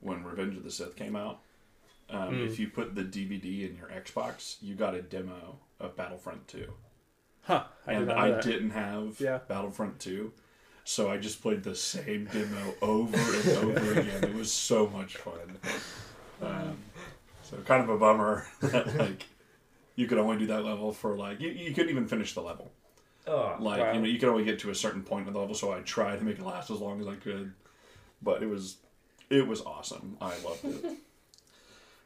[0.00, 1.40] when Revenge of the Sith came out.
[2.10, 2.46] Um, Mm.
[2.46, 6.72] If you put the DVD in your Xbox, you got a demo of Battlefront 2.
[7.42, 7.64] Huh?
[7.86, 8.42] I and did I that.
[8.42, 9.38] didn't have Yeah.
[9.48, 10.32] Battlefront 2.
[10.84, 14.24] So I just played the same demo over and over again.
[14.24, 15.58] It was so much fun.
[16.42, 16.76] Um,
[17.42, 19.24] so kind of a bummer that like
[19.96, 22.70] you could only do that level for like you, you couldn't even finish the level.
[23.26, 23.92] Oh, Like Wow.
[23.92, 25.80] you know you could only get to a certain point of the level, so I
[25.80, 27.54] tried to make it last as long as I could.
[28.20, 28.76] But it was
[29.30, 30.18] it was awesome.
[30.20, 30.84] I loved it.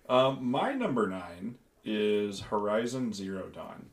[0.08, 3.86] um, my number nine is Horizon Zero Dawn.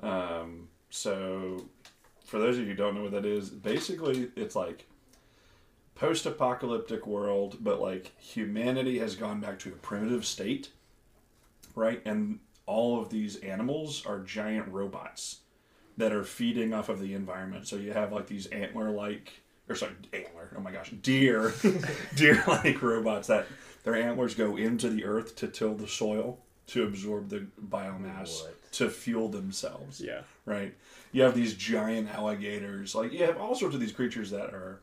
[0.00, 1.66] Um, so
[2.24, 4.86] for those of you who don't know what that is, basically it's like
[5.94, 10.70] post-apocalyptic world, but like humanity has gone back to a primitive state,
[11.74, 12.02] right?
[12.04, 15.40] And all of these animals are giant robots
[15.96, 17.66] that are feeding off of the environment.
[17.66, 19.32] So you have like these antler-like,
[19.68, 20.50] or sorry, antler.
[20.56, 21.54] Oh my gosh, deer,
[22.14, 23.46] deer-like robots that
[23.86, 28.72] their antlers go into the earth to till the soil to absorb the biomass What?
[28.72, 30.22] to fuel themselves Yeah.
[30.44, 30.74] right?
[31.12, 32.96] You have these giant alligators.
[32.96, 34.80] Like you have all sorts of these creatures that are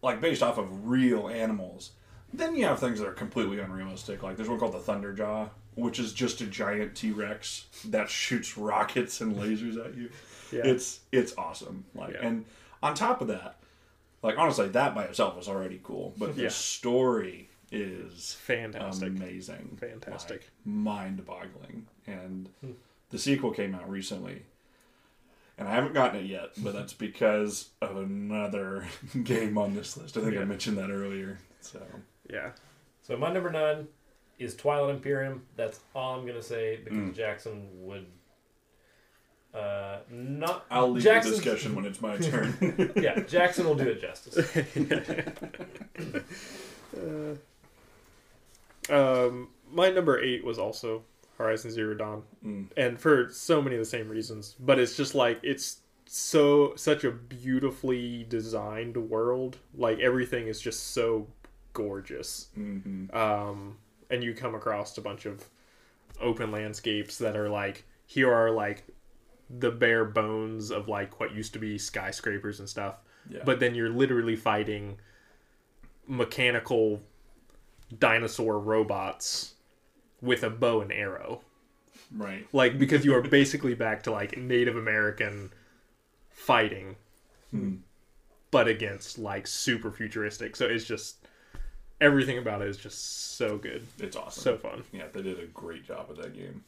[0.00, 1.90] like based off of real animals.
[2.32, 4.22] Then you have things that are completely unrealistic.
[4.22, 8.56] Like there's one called the Thunderjaw, which is just a giant T Rex that shoots
[8.56, 10.08] rockets and lasers at you.
[10.50, 10.62] Yeah.
[10.64, 11.84] It's it's awesome.
[11.94, 12.26] Like Yeah.
[12.26, 12.46] and
[12.82, 13.58] on top of that,
[14.22, 16.14] like honestly, that by itself is already cool.
[16.16, 16.48] But the Yeah.
[16.48, 19.08] story is Fantastic.
[19.08, 20.48] amazing, Fantastic.
[20.64, 21.86] mind-boggling.
[22.06, 22.72] And Hmm.
[23.10, 24.42] the sequel came out recently,
[25.58, 28.86] and I haven't gotten it yet, but that's because of another
[29.24, 30.16] game on this list.
[30.16, 31.38] I think I mentioned that earlier.
[31.60, 31.80] So
[32.28, 32.52] Yeah.
[33.02, 33.88] So my number nine
[34.38, 35.46] is Twilight Imperium.
[35.56, 37.14] That's all I'm gonna say because Mm.
[37.14, 38.06] Jackson would
[39.52, 40.64] uh, not.
[40.70, 42.92] I'll leave Jackson's- the discussion when it's my turn.
[42.96, 44.36] yeah, Jackson will do it justice.
[48.90, 51.02] Um, my number eight was also
[51.38, 52.66] Horizon Zero Dawn, Mm.
[52.76, 54.56] and for so many of the same reasons.
[54.58, 59.58] But it's just like it's so such a beautifully designed world.
[59.74, 61.28] Like everything is just so
[61.72, 62.48] gorgeous.
[62.54, 63.78] hmm Um,
[64.10, 65.48] and you come across a bunch of
[66.20, 68.84] open landscapes that are like here are like
[69.48, 72.96] the bare bones of like what used to be skyscrapers and stuff
[73.28, 73.42] Yeah.
[73.44, 74.98] but then you're literally fighting
[76.06, 77.00] mechanical
[77.98, 79.54] dinosaur robots
[80.22, 81.40] with a bow and arrow
[82.16, 82.46] right.
[82.52, 85.50] like because you are basically back to like native american
[86.30, 86.96] fighting
[87.50, 87.76] Hmm.
[88.52, 91.16] but against like super futuristic so it's just
[92.00, 94.42] everything about it is just so good It's awesome.
[94.42, 96.62] so fun Yeah, they did a great job with that game.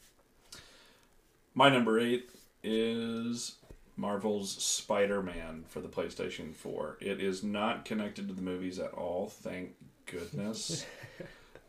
[1.55, 2.29] My number eight
[2.63, 3.55] is
[3.95, 6.97] Marvel's Spider Man for the PlayStation 4.
[6.99, 9.73] It is not connected to the movies at all, thank
[10.05, 10.85] goodness.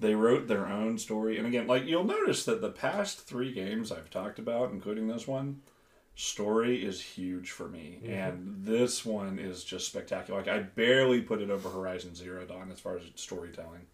[0.00, 1.38] they wrote their own story.
[1.38, 5.26] And again, like you'll notice that the past three games I've talked about, including this
[5.26, 5.62] one,
[6.16, 10.40] story is huge for me, and this one is just spectacular.
[10.40, 13.86] Like I barely put it over Horizon Zero Dawn as far as storytelling.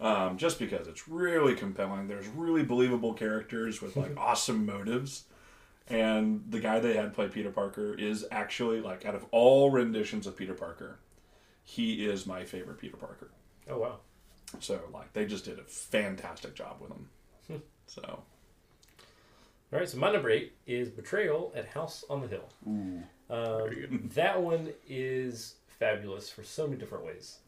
[0.00, 2.08] Um, just because it's really compelling.
[2.08, 5.24] There's really believable characters with like awesome motives.
[5.88, 10.26] And the guy they had play Peter Parker is actually like out of all renditions
[10.26, 10.98] of Peter Parker,
[11.62, 13.30] he is my favorite Peter Parker.
[13.68, 13.96] Oh wow.
[14.60, 17.62] So like they just did a fantastic job with them.
[17.86, 18.02] so
[19.72, 22.48] All right, so my number eight is Betrayal at House on the Hill.
[23.30, 27.38] Um, that one is fabulous for so many different ways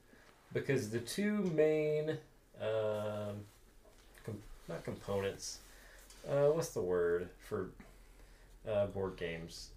[0.52, 2.16] because the two main,
[2.60, 3.36] um,
[4.24, 5.58] com- not components,
[6.28, 7.70] uh, what's the word for
[8.70, 9.70] uh, board games?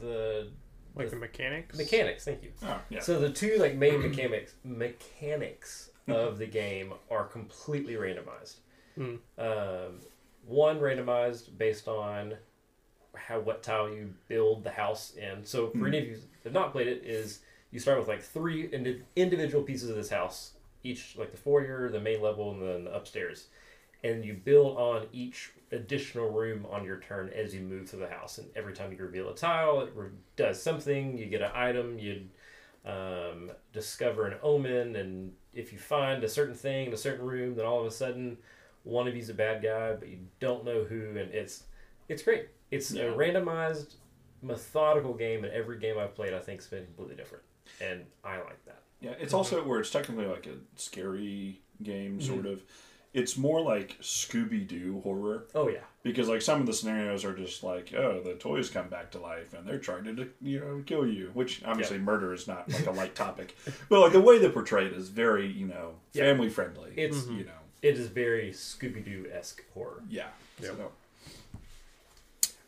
[0.00, 0.48] The
[0.94, 1.76] Like the mechanics.
[1.78, 2.24] mechanics.
[2.24, 2.52] Thank you.
[2.64, 3.00] oh yeah.
[3.00, 8.56] So the two like main mechanics mechanics of the game are completely randomized.
[8.98, 9.18] Mm.
[9.38, 10.00] Um,
[10.46, 12.34] one randomized based on
[13.14, 15.44] how what tile you build the house in.
[15.44, 18.22] So for any of you that have not played it, is you start with like
[18.22, 22.62] three indi- individual pieces of this house, each like the foyer, the main level, and
[22.62, 23.46] then the upstairs,
[24.02, 28.08] and you build on each additional room on your turn as you move through the
[28.08, 28.38] house.
[28.38, 31.16] And every time you reveal a tile, it re- does something.
[31.16, 31.98] You get an item.
[31.98, 32.22] You
[32.84, 37.54] um, discover an omen, and if you find a certain thing in a certain room,
[37.54, 38.38] then all of a sudden
[38.84, 41.64] one of you's a bad guy, but you don't know who, and it's
[42.08, 42.48] it's great.
[42.70, 43.02] It's Yeah.
[43.04, 43.94] a randomized,
[44.42, 47.44] methodical game, and every game I've played, I think, has been completely different,
[47.82, 48.80] and I like that.
[49.00, 52.62] Yeah, it's also where it's technically like a scary game, sort of.
[53.12, 57.34] It's more like Scooby Doo horror Oh yeah, because like some of the scenarios are
[57.36, 60.82] just like, oh, the toys come back to life and they're trying to you know
[60.86, 63.56] kill you, which obviously murder is not like a light topic,
[63.88, 66.24] but like the way they portray it is very you know Yeah.
[66.24, 66.92] family friendly.
[66.96, 70.02] It's- you know it is very Scooby Doo esque horror.
[70.08, 70.28] yeah.
[70.60, 70.76] Yep.
[70.76, 70.92] So,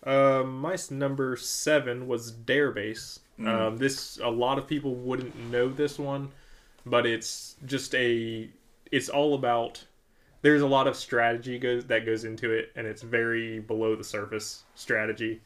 [0.04, 3.20] Uh, my number seven was Darebase.
[3.38, 3.48] Mm.
[3.48, 6.30] Um, this a lot of people wouldn't know this one,
[6.84, 8.48] but it's just a.
[8.90, 9.84] It's all about.
[10.42, 14.04] There's a lot of strategy goes that goes into it, and it's very below the
[14.04, 15.40] surface strategy.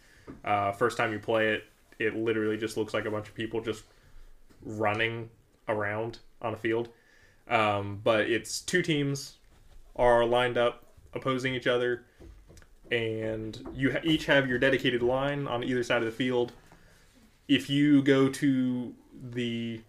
[0.45, 1.65] Uh, first time you play it,
[1.99, 3.85] it literally just looks like a bunch of people just
[4.63, 5.29] running
[5.69, 6.89] around on a field.
[7.49, 9.35] Um, but it's two teams
[9.95, 12.05] are lined up opposing each other
[12.91, 16.53] and you ha- each have your dedicated line on either side of the field.
[17.49, 19.81] If you go to the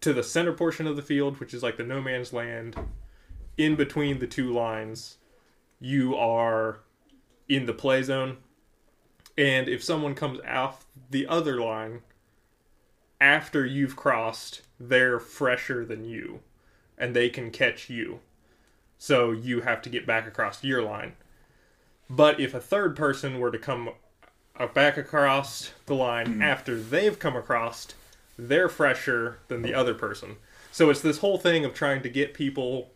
[0.00, 2.76] to the center portion of the field, which is like the no man's land,
[3.56, 5.18] in between the two lines,
[5.80, 6.80] you are
[7.48, 8.38] in the play zone.
[9.36, 12.02] And if someone comes off the other line
[13.20, 16.40] after you've crossed, they're fresher than you
[16.98, 18.20] and they can catch you.
[18.98, 21.14] So you have to get back across your line.
[22.08, 23.90] But if a third person were to come
[24.74, 26.42] back across the line hmm.
[26.42, 27.88] after they've come across,
[28.38, 30.36] they're fresher than the other person.
[30.70, 32.92] So it's this whole thing of trying to get people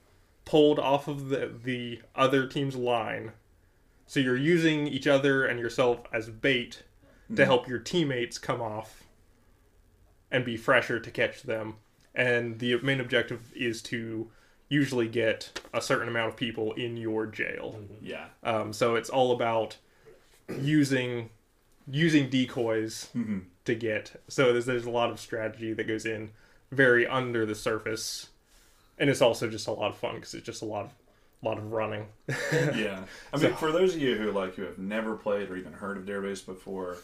[0.47, 3.33] pulled off of the, the other team's line.
[4.07, 6.85] So you're using each other and yourself as bait
[7.35, 9.03] to help your teammates come off
[10.31, 11.75] and be fresher to catch them.
[12.15, 14.31] And the main objective is to
[14.69, 17.79] usually get a certain amount of people in your jail.
[18.01, 18.27] yeah.
[18.43, 19.77] Um, so it's all about
[20.61, 21.31] using
[21.89, 23.45] using decoys Mhm.
[23.65, 24.21] to get.
[24.29, 26.31] So there's there's a lot of strategy that goes in,
[26.73, 28.31] very under the surface,
[28.99, 30.93] and it's also just a lot of fun because it's just a lot of
[31.43, 32.07] lot of running.
[32.53, 33.05] yeah.
[33.33, 35.97] I mean, for those of you who like who have never played or even heard
[35.97, 36.97] of Darebase before,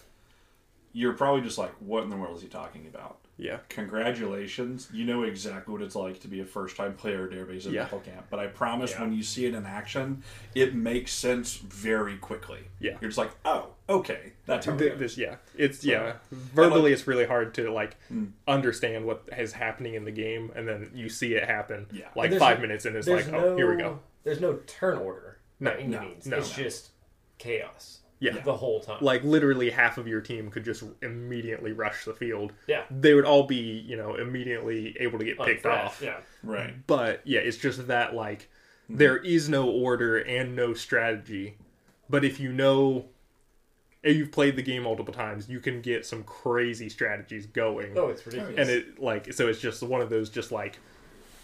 [0.92, 3.18] you're probably just like, what in the world is he talking about?
[3.42, 7.33] Yeah, Congratulations, you know exactly what it's like to be a first time player of
[7.33, 7.83] Darebase at Yeah.
[7.83, 8.26] Metal Camp.
[8.31, 9.00] But I promise Yeah.
[9.02, 10.22] when you see it in action,
[10.55, 12.61] it makes sense very quickly.
[12.78, 12.98] Yeah.
[13.00, 14.33] You're just like, oh, okay.
[14.46, 16.14] That's how it Th- this yeah, it's yeah.
[16.31, 18.31] Verbally, it's really hard to like mm.
[18.46, 21.87] understand what is happening in the game, and then you see it happen.
[21.92, 22.09] Yeah.
[22.14, 23.98] like five no- minutes and it's like, no oh, here we go.
[24.24, 26.26] There's no turn order No, by any no, means.
[26.26, 26.62] no, it's no.
[26.64, 26.90] just
[27.38, 28.01] chaos.
[28.22, 28.40] Yeah.
[28.40, 28.98] the whole time.
[29.00, 32.52] Like literally half of your team could just immediately rush the field.
[32.68, 36.00] yeah, They would all be, you know, immediately able to get picked unfresh, off.
[36.02, 36.75] Yeah, Right.
[36.87, 38.42] But yeah, it's just that like
[38.85, 38.98] mm-hmm.
[38.98, 41.56] there is no order and no strategy.
[42.08, 43.06] But if you know
[44.02, 47.96] if you've played the game multiple times, you can get some crazy strategies going.
[47.96, 48.56] oh, it's ridiculous.
[48.56, 50.79] and it like so it's just one of those just like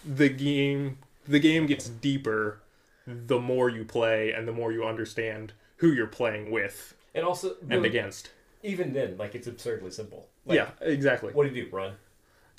[0.05, 2.61] the game the game gets deeper
[3.05, 7.55] the more you play and the more you understand who you're playing with and also
[7.69, 8.29] and the- against.
[8.63, 10.27] even then, like it's absurdly simple.
[10.45, 11.33] Like, yeah, exactly.
[11.33, 11.75] What do you do?
[11.75, 11.93] Run?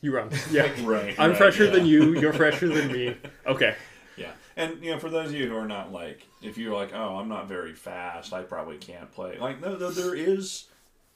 [0.03, 0.31] You run.
[0.51, 0.71] Yeah.
[0.85, 1.15] Right.
[1.19, 1.71] I'm right, fresher yeah.
[1.73, 3.17] than you, you're fresher than me.
[3.47, 3.75] Okay.
[4.17, 6.93] Yeah, and you know, for those of you who are not like, if you're like,
[6.95, 9.39] oh, I'm not very fast, I probably can't play.
[9.39, 10.67] Like, no, no there is.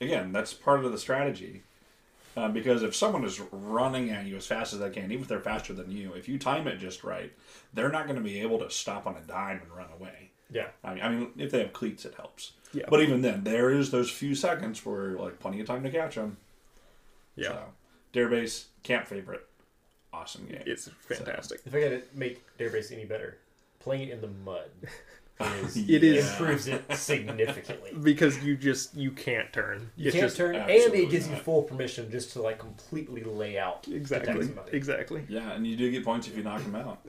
[0.01, 1.63] Again, that's part of the strategy.
[2.37, 5.29] Uh, because if someone is running at you as fast as they can, even if
[5.29, 7.33] they're faster than you, if you time it just right,
[7.73, 10.31] they're not going to be able to stop on a dime and run away.
[10.55, 10.69] Yeah.
[10.85, 12.53] I mean, I mean, if they have cleats, it helps.
[12.73, 12.85] Yeah.
[12.89, 16.15] But even then, there is those few seconds where like plenty of time to catch
[16.15, 16.39] them.
[17.37, 17.49] Yeah.
[17.49, 17.65] So,
[18.15, 19.47] Darebase camp favorite,
[20.13, 20.63] awesome game.
[20.65, 21.61] It's fantastic.
[21.67, 23.39] If I gotta make Darebase any better,
[23.81, 24.71] playing it in the mud
[25.41, 27.91] is It is- improves it significantly.
[28.01, 29.91] Because you just you can't turn.
[29.97, 33.25] You It's can't just turn, and it gives you full permission just to like completely
[33.25, 35.25] lay out exactly exactly.
[35.29, 36.99] Yeah, and you do get points if you knock them out.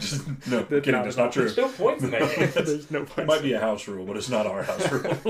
[0.00, 0.92] Just, no, That's kidding.
[0.92, 1.44] not That's at not true.
[1.44, 2.50] There's no points in that game.
[2.54, 3.18] There's no points.
[3.18, 5.16] It might be a house rule, but it's not our house rule.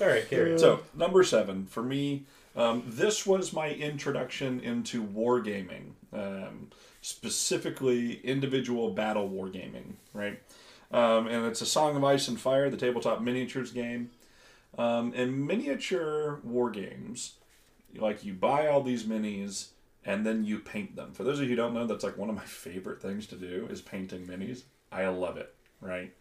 [0.00, 0.58] All right, carry on.
[0.58, 2.24] so number seven for me,
[2.56, 6.68] um, this was my introduction into wargaming, um,
[7.00, 10.40] specifically individual battle wargaming, right?
[10.92, 14.10] Um, and it's a Song of Ice and Fire, the tabletop miniatures game.
[14.78, 17.34] Um, and miniature war games,
[17.96, 19.68] like you buy all these minis
[20.04, 21.12] and then you paint them.
[21.12, 23.36] For those of you who don't know, that's like one of my favorite things to
[23.36, 24.62] do is painting minis.
[24.90, 26.12] I love it, right?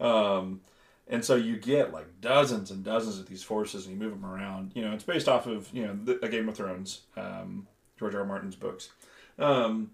[0.00, 0.60] Um,
[1.08, 4.24] and so you get like dozens and dozens of these forces, and you move them
[4.28, 4.72] around.
[4.74, 7.66] You know, it's based off of you know the, a Game of Thrones, um,
[7.98, 8.20] George R.
[8.20, 8.26] R.
[8.26, 8.90] Martin's books,
[9.38, 9.90] um,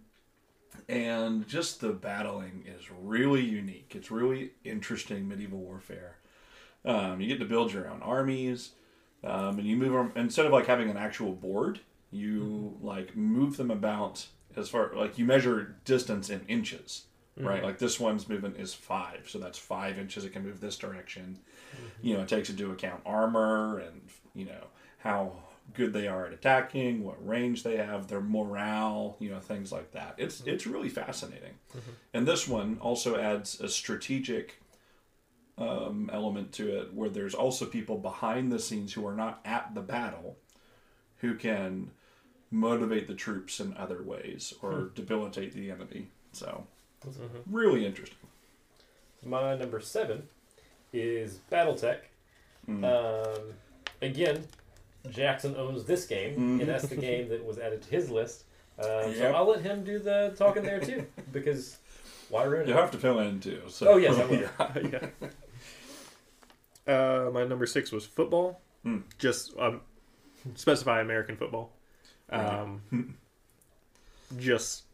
[0.88, 3.92] and just the battling is really unique.
[3.94, 6.16] It's really interesting medieval warfare.
[6.84, 8.70] Um, you get to build your own armies,
[9.22, 11.80] um, and you move them instead of like having an actual board.
[12.10, 17.04] You like move them about as far like you measure distance in inches
[17.36, 17.64] right?
[17.64, 20.24] Like this one's movement is five, so that's five inches.
[20.24, 21.38] It can move this direction.
[22.02, 24.02] You know, it takes into account armor and
[24.34, 24.64] you know
[24.98, 25.32] how
[25.74, 29.92] good they are at attacking, what range they have, their morale, you know, things like
[29.92, 30.14] that.
[30.18, 30.50] It's mm-hmm.
[30.50, 31.54] it's really fascinating.
[31.70, 31.90] Mm-hmm.
[32.14, 34.60] And this one also adds a strategic
[35.58, 39.74] um, element to it, where there's also people behind the scenes who are not at
[39.74, 40.36] the battle,
[41.18, 41.90] who can
[42.50, 44.94] motivate the troops in other ways or hmm.
[44.94, 46.08] debilitate the enemy.
[46.32, 46.66] So
[47.06, 47.54] mm-hmm.
[47.54, 48.16] really interesting.
[49.24, 50.28] My number seven
[50.92, 51.98] is BattleTech.
[52.68, 52.84] Mm.
[52.84, 53.42] Um,
[54.00, 54.44] again,
[55.10, 58.44] Jackson owns this game, and that's the game that was added to his list.
[58.78, 61.78] Um, So I'll let him do the talking there too, because
[62.28, 62.76] why ruin You it?
[62.76, 63.62] have to fill in too.
[63.68, 63.88] So.
[63.88, 64.90] Oh, yes, I will.
[66.86, 66.94] yeah.
[67.26, 68.60] Uh, my number six was football.
[68.82, 68.98] Hmm.
[69.18, 69.80] Just um,
[70.54, 71.72] specify American football.
[72.30, 72.80] Um,
[74.38, 74.84] just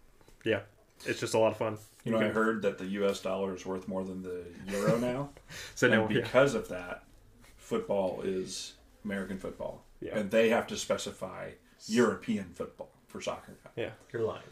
[0.44, 0.60] yeah,
[1.04, 1.78] it's just a lot of fun.
[2.04, 3.20] You know, I heard that the U.S.
[3.20, 5.30] dollar is worth more than the euro now,
[5.74, 6.22] so and no, yeah.
[6.22, 7.02] because of that,
[7.56, 10.18] football is American football, Yeah.
[10.18, 11.50] and they have to specify
[11.86, 13.54] European football for soccer.
[13.76, 14.42] yeah, You're lying.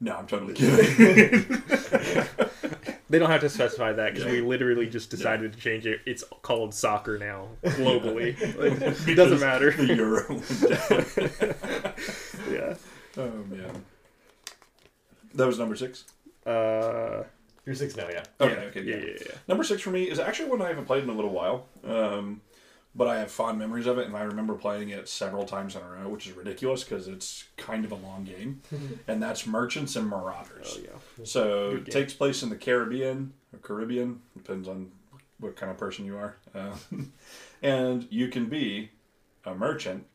[0.00, 1.62] No, I'm totally kidding.
[3.08, 6.00] they don't have to specify that because we literally just decided to change it.
[6.04, 8.36] It's called soccer now globally.
[9.08, 9.70] it doesn't matter.
[9.72, 12.52] the euro went down.
[12.52, 12.74] yeah.
[13.16, 13.84] Oh man,
[15.34, 16.04] that was number six.
[16.44, 17.22] Uh,
[17.64, 18.24] You're six now, yeah.
[18.40, 19.02] Okay, yeah, okay, yeah, yeah.
[19.06, 19.34] yeah, yeah.
[19.48, 22.40] Number six for me is actually one I haven't played in a little while, um,
[22.94, 25.82] but I have fond memories of it, and I remember playing it several times in
[25.82, 28.62] a row, which is ridiculous because it's kind of a long game,
[29.08, 30.78] and that's Merchants and Marauders.
[30.78, 31.24] Oh yeah.
[31.24, 34.92] So it takes place in the Caribbean, or Caribbean, depends on
[35.38, 36.76] what kind of person you are, uh,
[37.62, 38.90] and you can be
[39.44, 40.06] a merchant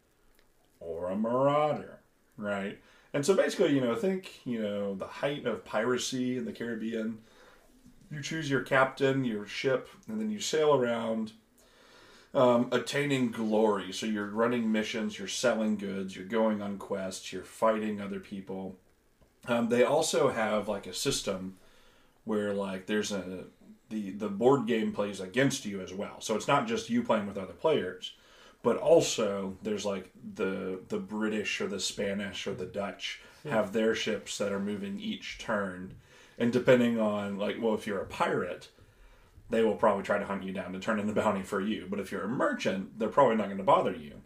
[0.80, 2.00] or a marauder,
[2.38, 2.80] right?
[3.14, 7.20] And so basically, you know, think you know the height of piracy in the Caribbean.
[8.12, 11.34] You choose your captain, your ship, and then you sail around,
[12.34, 13.92] um, attaining glory.
[13.92, 18.76] So you're running missions, you're selling goods, you're going on quests, you're fighting other people.
[19.48, 21.58] Um, they also have like a system
[22.26, 23.46] where like there's a
[23.90, 26.22] the the board game plays against you as well.
[26.22, 28.16] So it's not just you playing with other players,
[28.62, 33.96] but also there's like the the British or the Spanish or the Dutch have their
[33.96, 35.96] ships that are moving each turn,
[36.38, 38.70] and depending on like well if you're a pirate,
[39.50, 41.88] they will probably try to hunt you down to turn in the bounty for you.
[41.90, 44.22] But if you're a merchant, they're probably not going to bother you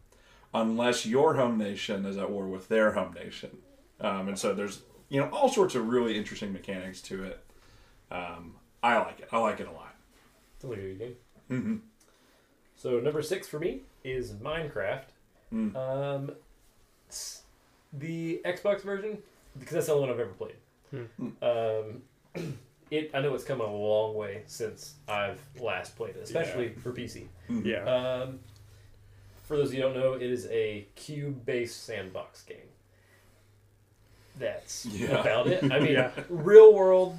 [0.53, 3.57] unless your home nation is at war with their home nation.
[3.99, 7.43] Um, and so there's you know all sorts of really interesting mechanics to it.
[8.11, 9.29] Um, I like it.
[9.31, 9.95] I like it a lot.
[10.59, 11.15] Sounds like a good game.
[11.47, 11.75] hmm
[12.75, 15.05] So number six for me is Minecraft.
[15.53, 15.75] Mm.
[15.75, 16.31] Um,
[17.93, 19.19] the Xbox version
[19.57, 20.55] because that's the only one I've ever played.
[21.41, 22.01] Um,
[22.93, 26.91] it I know it's come a long way since I've last played it, especially for
[26.91, 27.27] PC.
[27.49, 27.83] Yeah.
[27.85, 28.39] Um,
[29.43, 32.57] for those of you who don't know, it is a cube-based sandbox game.
[34.37, 35.19] That's Yeah.
[35.21, 35.63] about it.
[35.71, 36.11] I mean, Yeah.
[36.29, 37.17] real world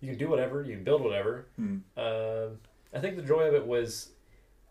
[0.00, 1.46] you can do whatever, you can build whatever.
[1.56, 1.78] Hmm.
[1.96, 2.58] Um,
[2.94, 4.10] I think the joy of it was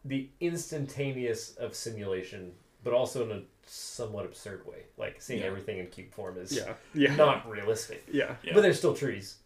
[0.05, 2.53] the instantaneous of simulation,
[2.83, 4.83] but also in a somewhat absurd way.
[4.97, 5.47] Like seeing Yeah.
[5.47, 6.75] everything in cube form is Yeah.
[6.93, 7.15] Yeah.
[7.15, 8.35] not realistic, Yeah.
[8.43, 8.53] Yeah.
[8.53, 9.37] but there's still trees,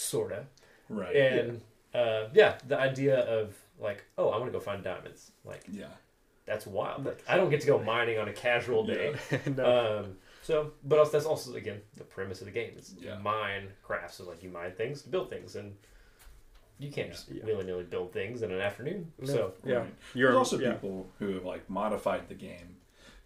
[0.00, 0.44] sorta.
[0.88, 1.14] Right.
[1.14, 1.60] And
[1.94, 5.32] uh, yeah, the idea of like, oh, I'm gonna go find diamonds.
[5.44, 5.86] Like yeah.
[6.46, 7.04] that's wild.
[7.04, 9.14] Like I don't get to go mining on a casual day.
[9.56, 10.00] no.
[10.04, 12.72] Um, so, but also, that's also again the premise of the game.
[12.76, 13.18] It's Yeah.
[13.18, 14.16] mine crafts.
[14.16, 15.76] So like you mine things to build things, and
[16.78, 17.44] you can't just Yeah.
[17.44, 19.12] willy nilly build things in an afternoon.
[19.18, 19.26] No.
[19.26, 19.74] So yeah.
[19.76, 19.94] Right.
[20.14, 20.72] You're There's also yeah.
[20.72, 22.76] people who have like modified the game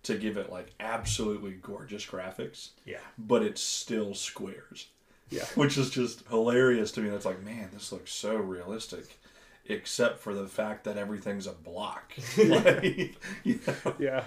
[0.05, 4.89] to give it like absolutely gorgeous graphics, yeah, but it's still squares.
[5.35, 5.45] Yeah.
[5.55, 7.11] Which is just hilarious to me.
[7.11, 9.19] That's like, man, this looks so realistic.
[9.67, 12.13] Except for the fact that everything's a block.
[12.37, 13.95] Like, you know?
[13.99, 14.25] Yeah.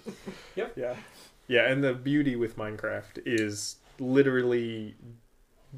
[0.56, 0.72] Yep.
[0.76, 0.94] Yeah.
[1.48, 4.94] Yeah, and the beauty with Minecraft is literally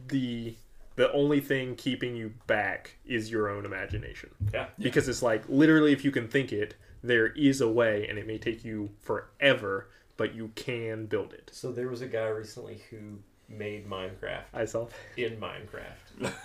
[0.09, 0.57] the
[0.97, 4.31] the only thing keeping you back is your own imagination.
[4.53, 8.19] yeah, Because it's like literally if you can think it, there is a way and
[8.19, 11.51] it may take you forever, but you can build it.
[11.53, 13.19] So there was a guy recently who
[13.49, 16.33] made Minecraft I saw in Minecraft.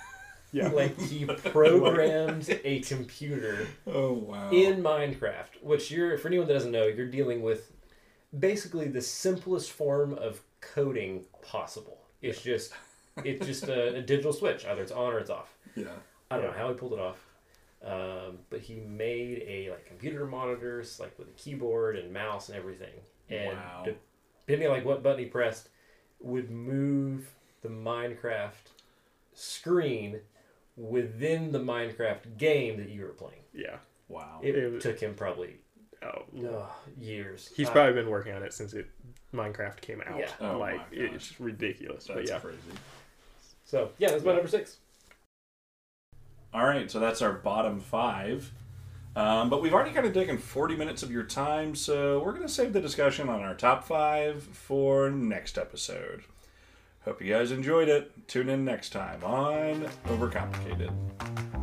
[0.55, 0.67] Yeah.
[0.73, 4.51] like he programmed a computer Oh wow.
[4.51, 7.71] in Minecraft, which you're for anyone that doesn't know, you're dealing with
[8.37, 11.97] basically the simplest form of coding possible.
[12.21, 12.71] It's just
[13.23, 15.53] it's just a, a digital switch, either it's on or it's off.
[15.75, 15.85] yeah.
[16.29, 17.17] I don't know how he pulled it off,
[17.83, 22.57] um, but he made a like computer monitors, like with a keyboard and mouse and
[22.57, 22.93] everything.
[23.29, 23.85] And Wow.
[24.45, 25.69] depending on like what button he pressed,
[26.23, 27.29] would move
[27.61, 28.71] the Minecraft
[29.33, 30.19] screen
[30.75, 33.41] within the Minecraft game that you were playing.
[33.53, 33.77] Yeah.
[34.07, 34.39] Wow.
[34.41, 35.57] It, It was- took him probably
[36.01, 36.25] Oh.
[36.47, 36.65] uh,
[36.99, 37.51] years.
[37.55, 38.87] He's Uh, probably been working on it since it
[39.33, 40.19] Minecraft came out.
[40.19, 40.29] Yeah.
[40.41, 41.13] Oh like my gosh.
[41.15, 42.05] it's ridiculous.
[42.05, 42.39] That's but yeah.
[42.39, 42.57] crazy.
[43.63, 44.77] so yeah, that's my number six.
[46.53, 48.51] All right, so that's our bottom five.
[49.15, 52.47] Um, but we've already kind of taken 40 minutes of your time, so we're going
[52.47, 56.23] to save the discussion on our top five for next episode.
[57.05, 58.27] Hope you guys enjoyed it.
[58.27, 61.62] Tune in next time on Overcomplicated.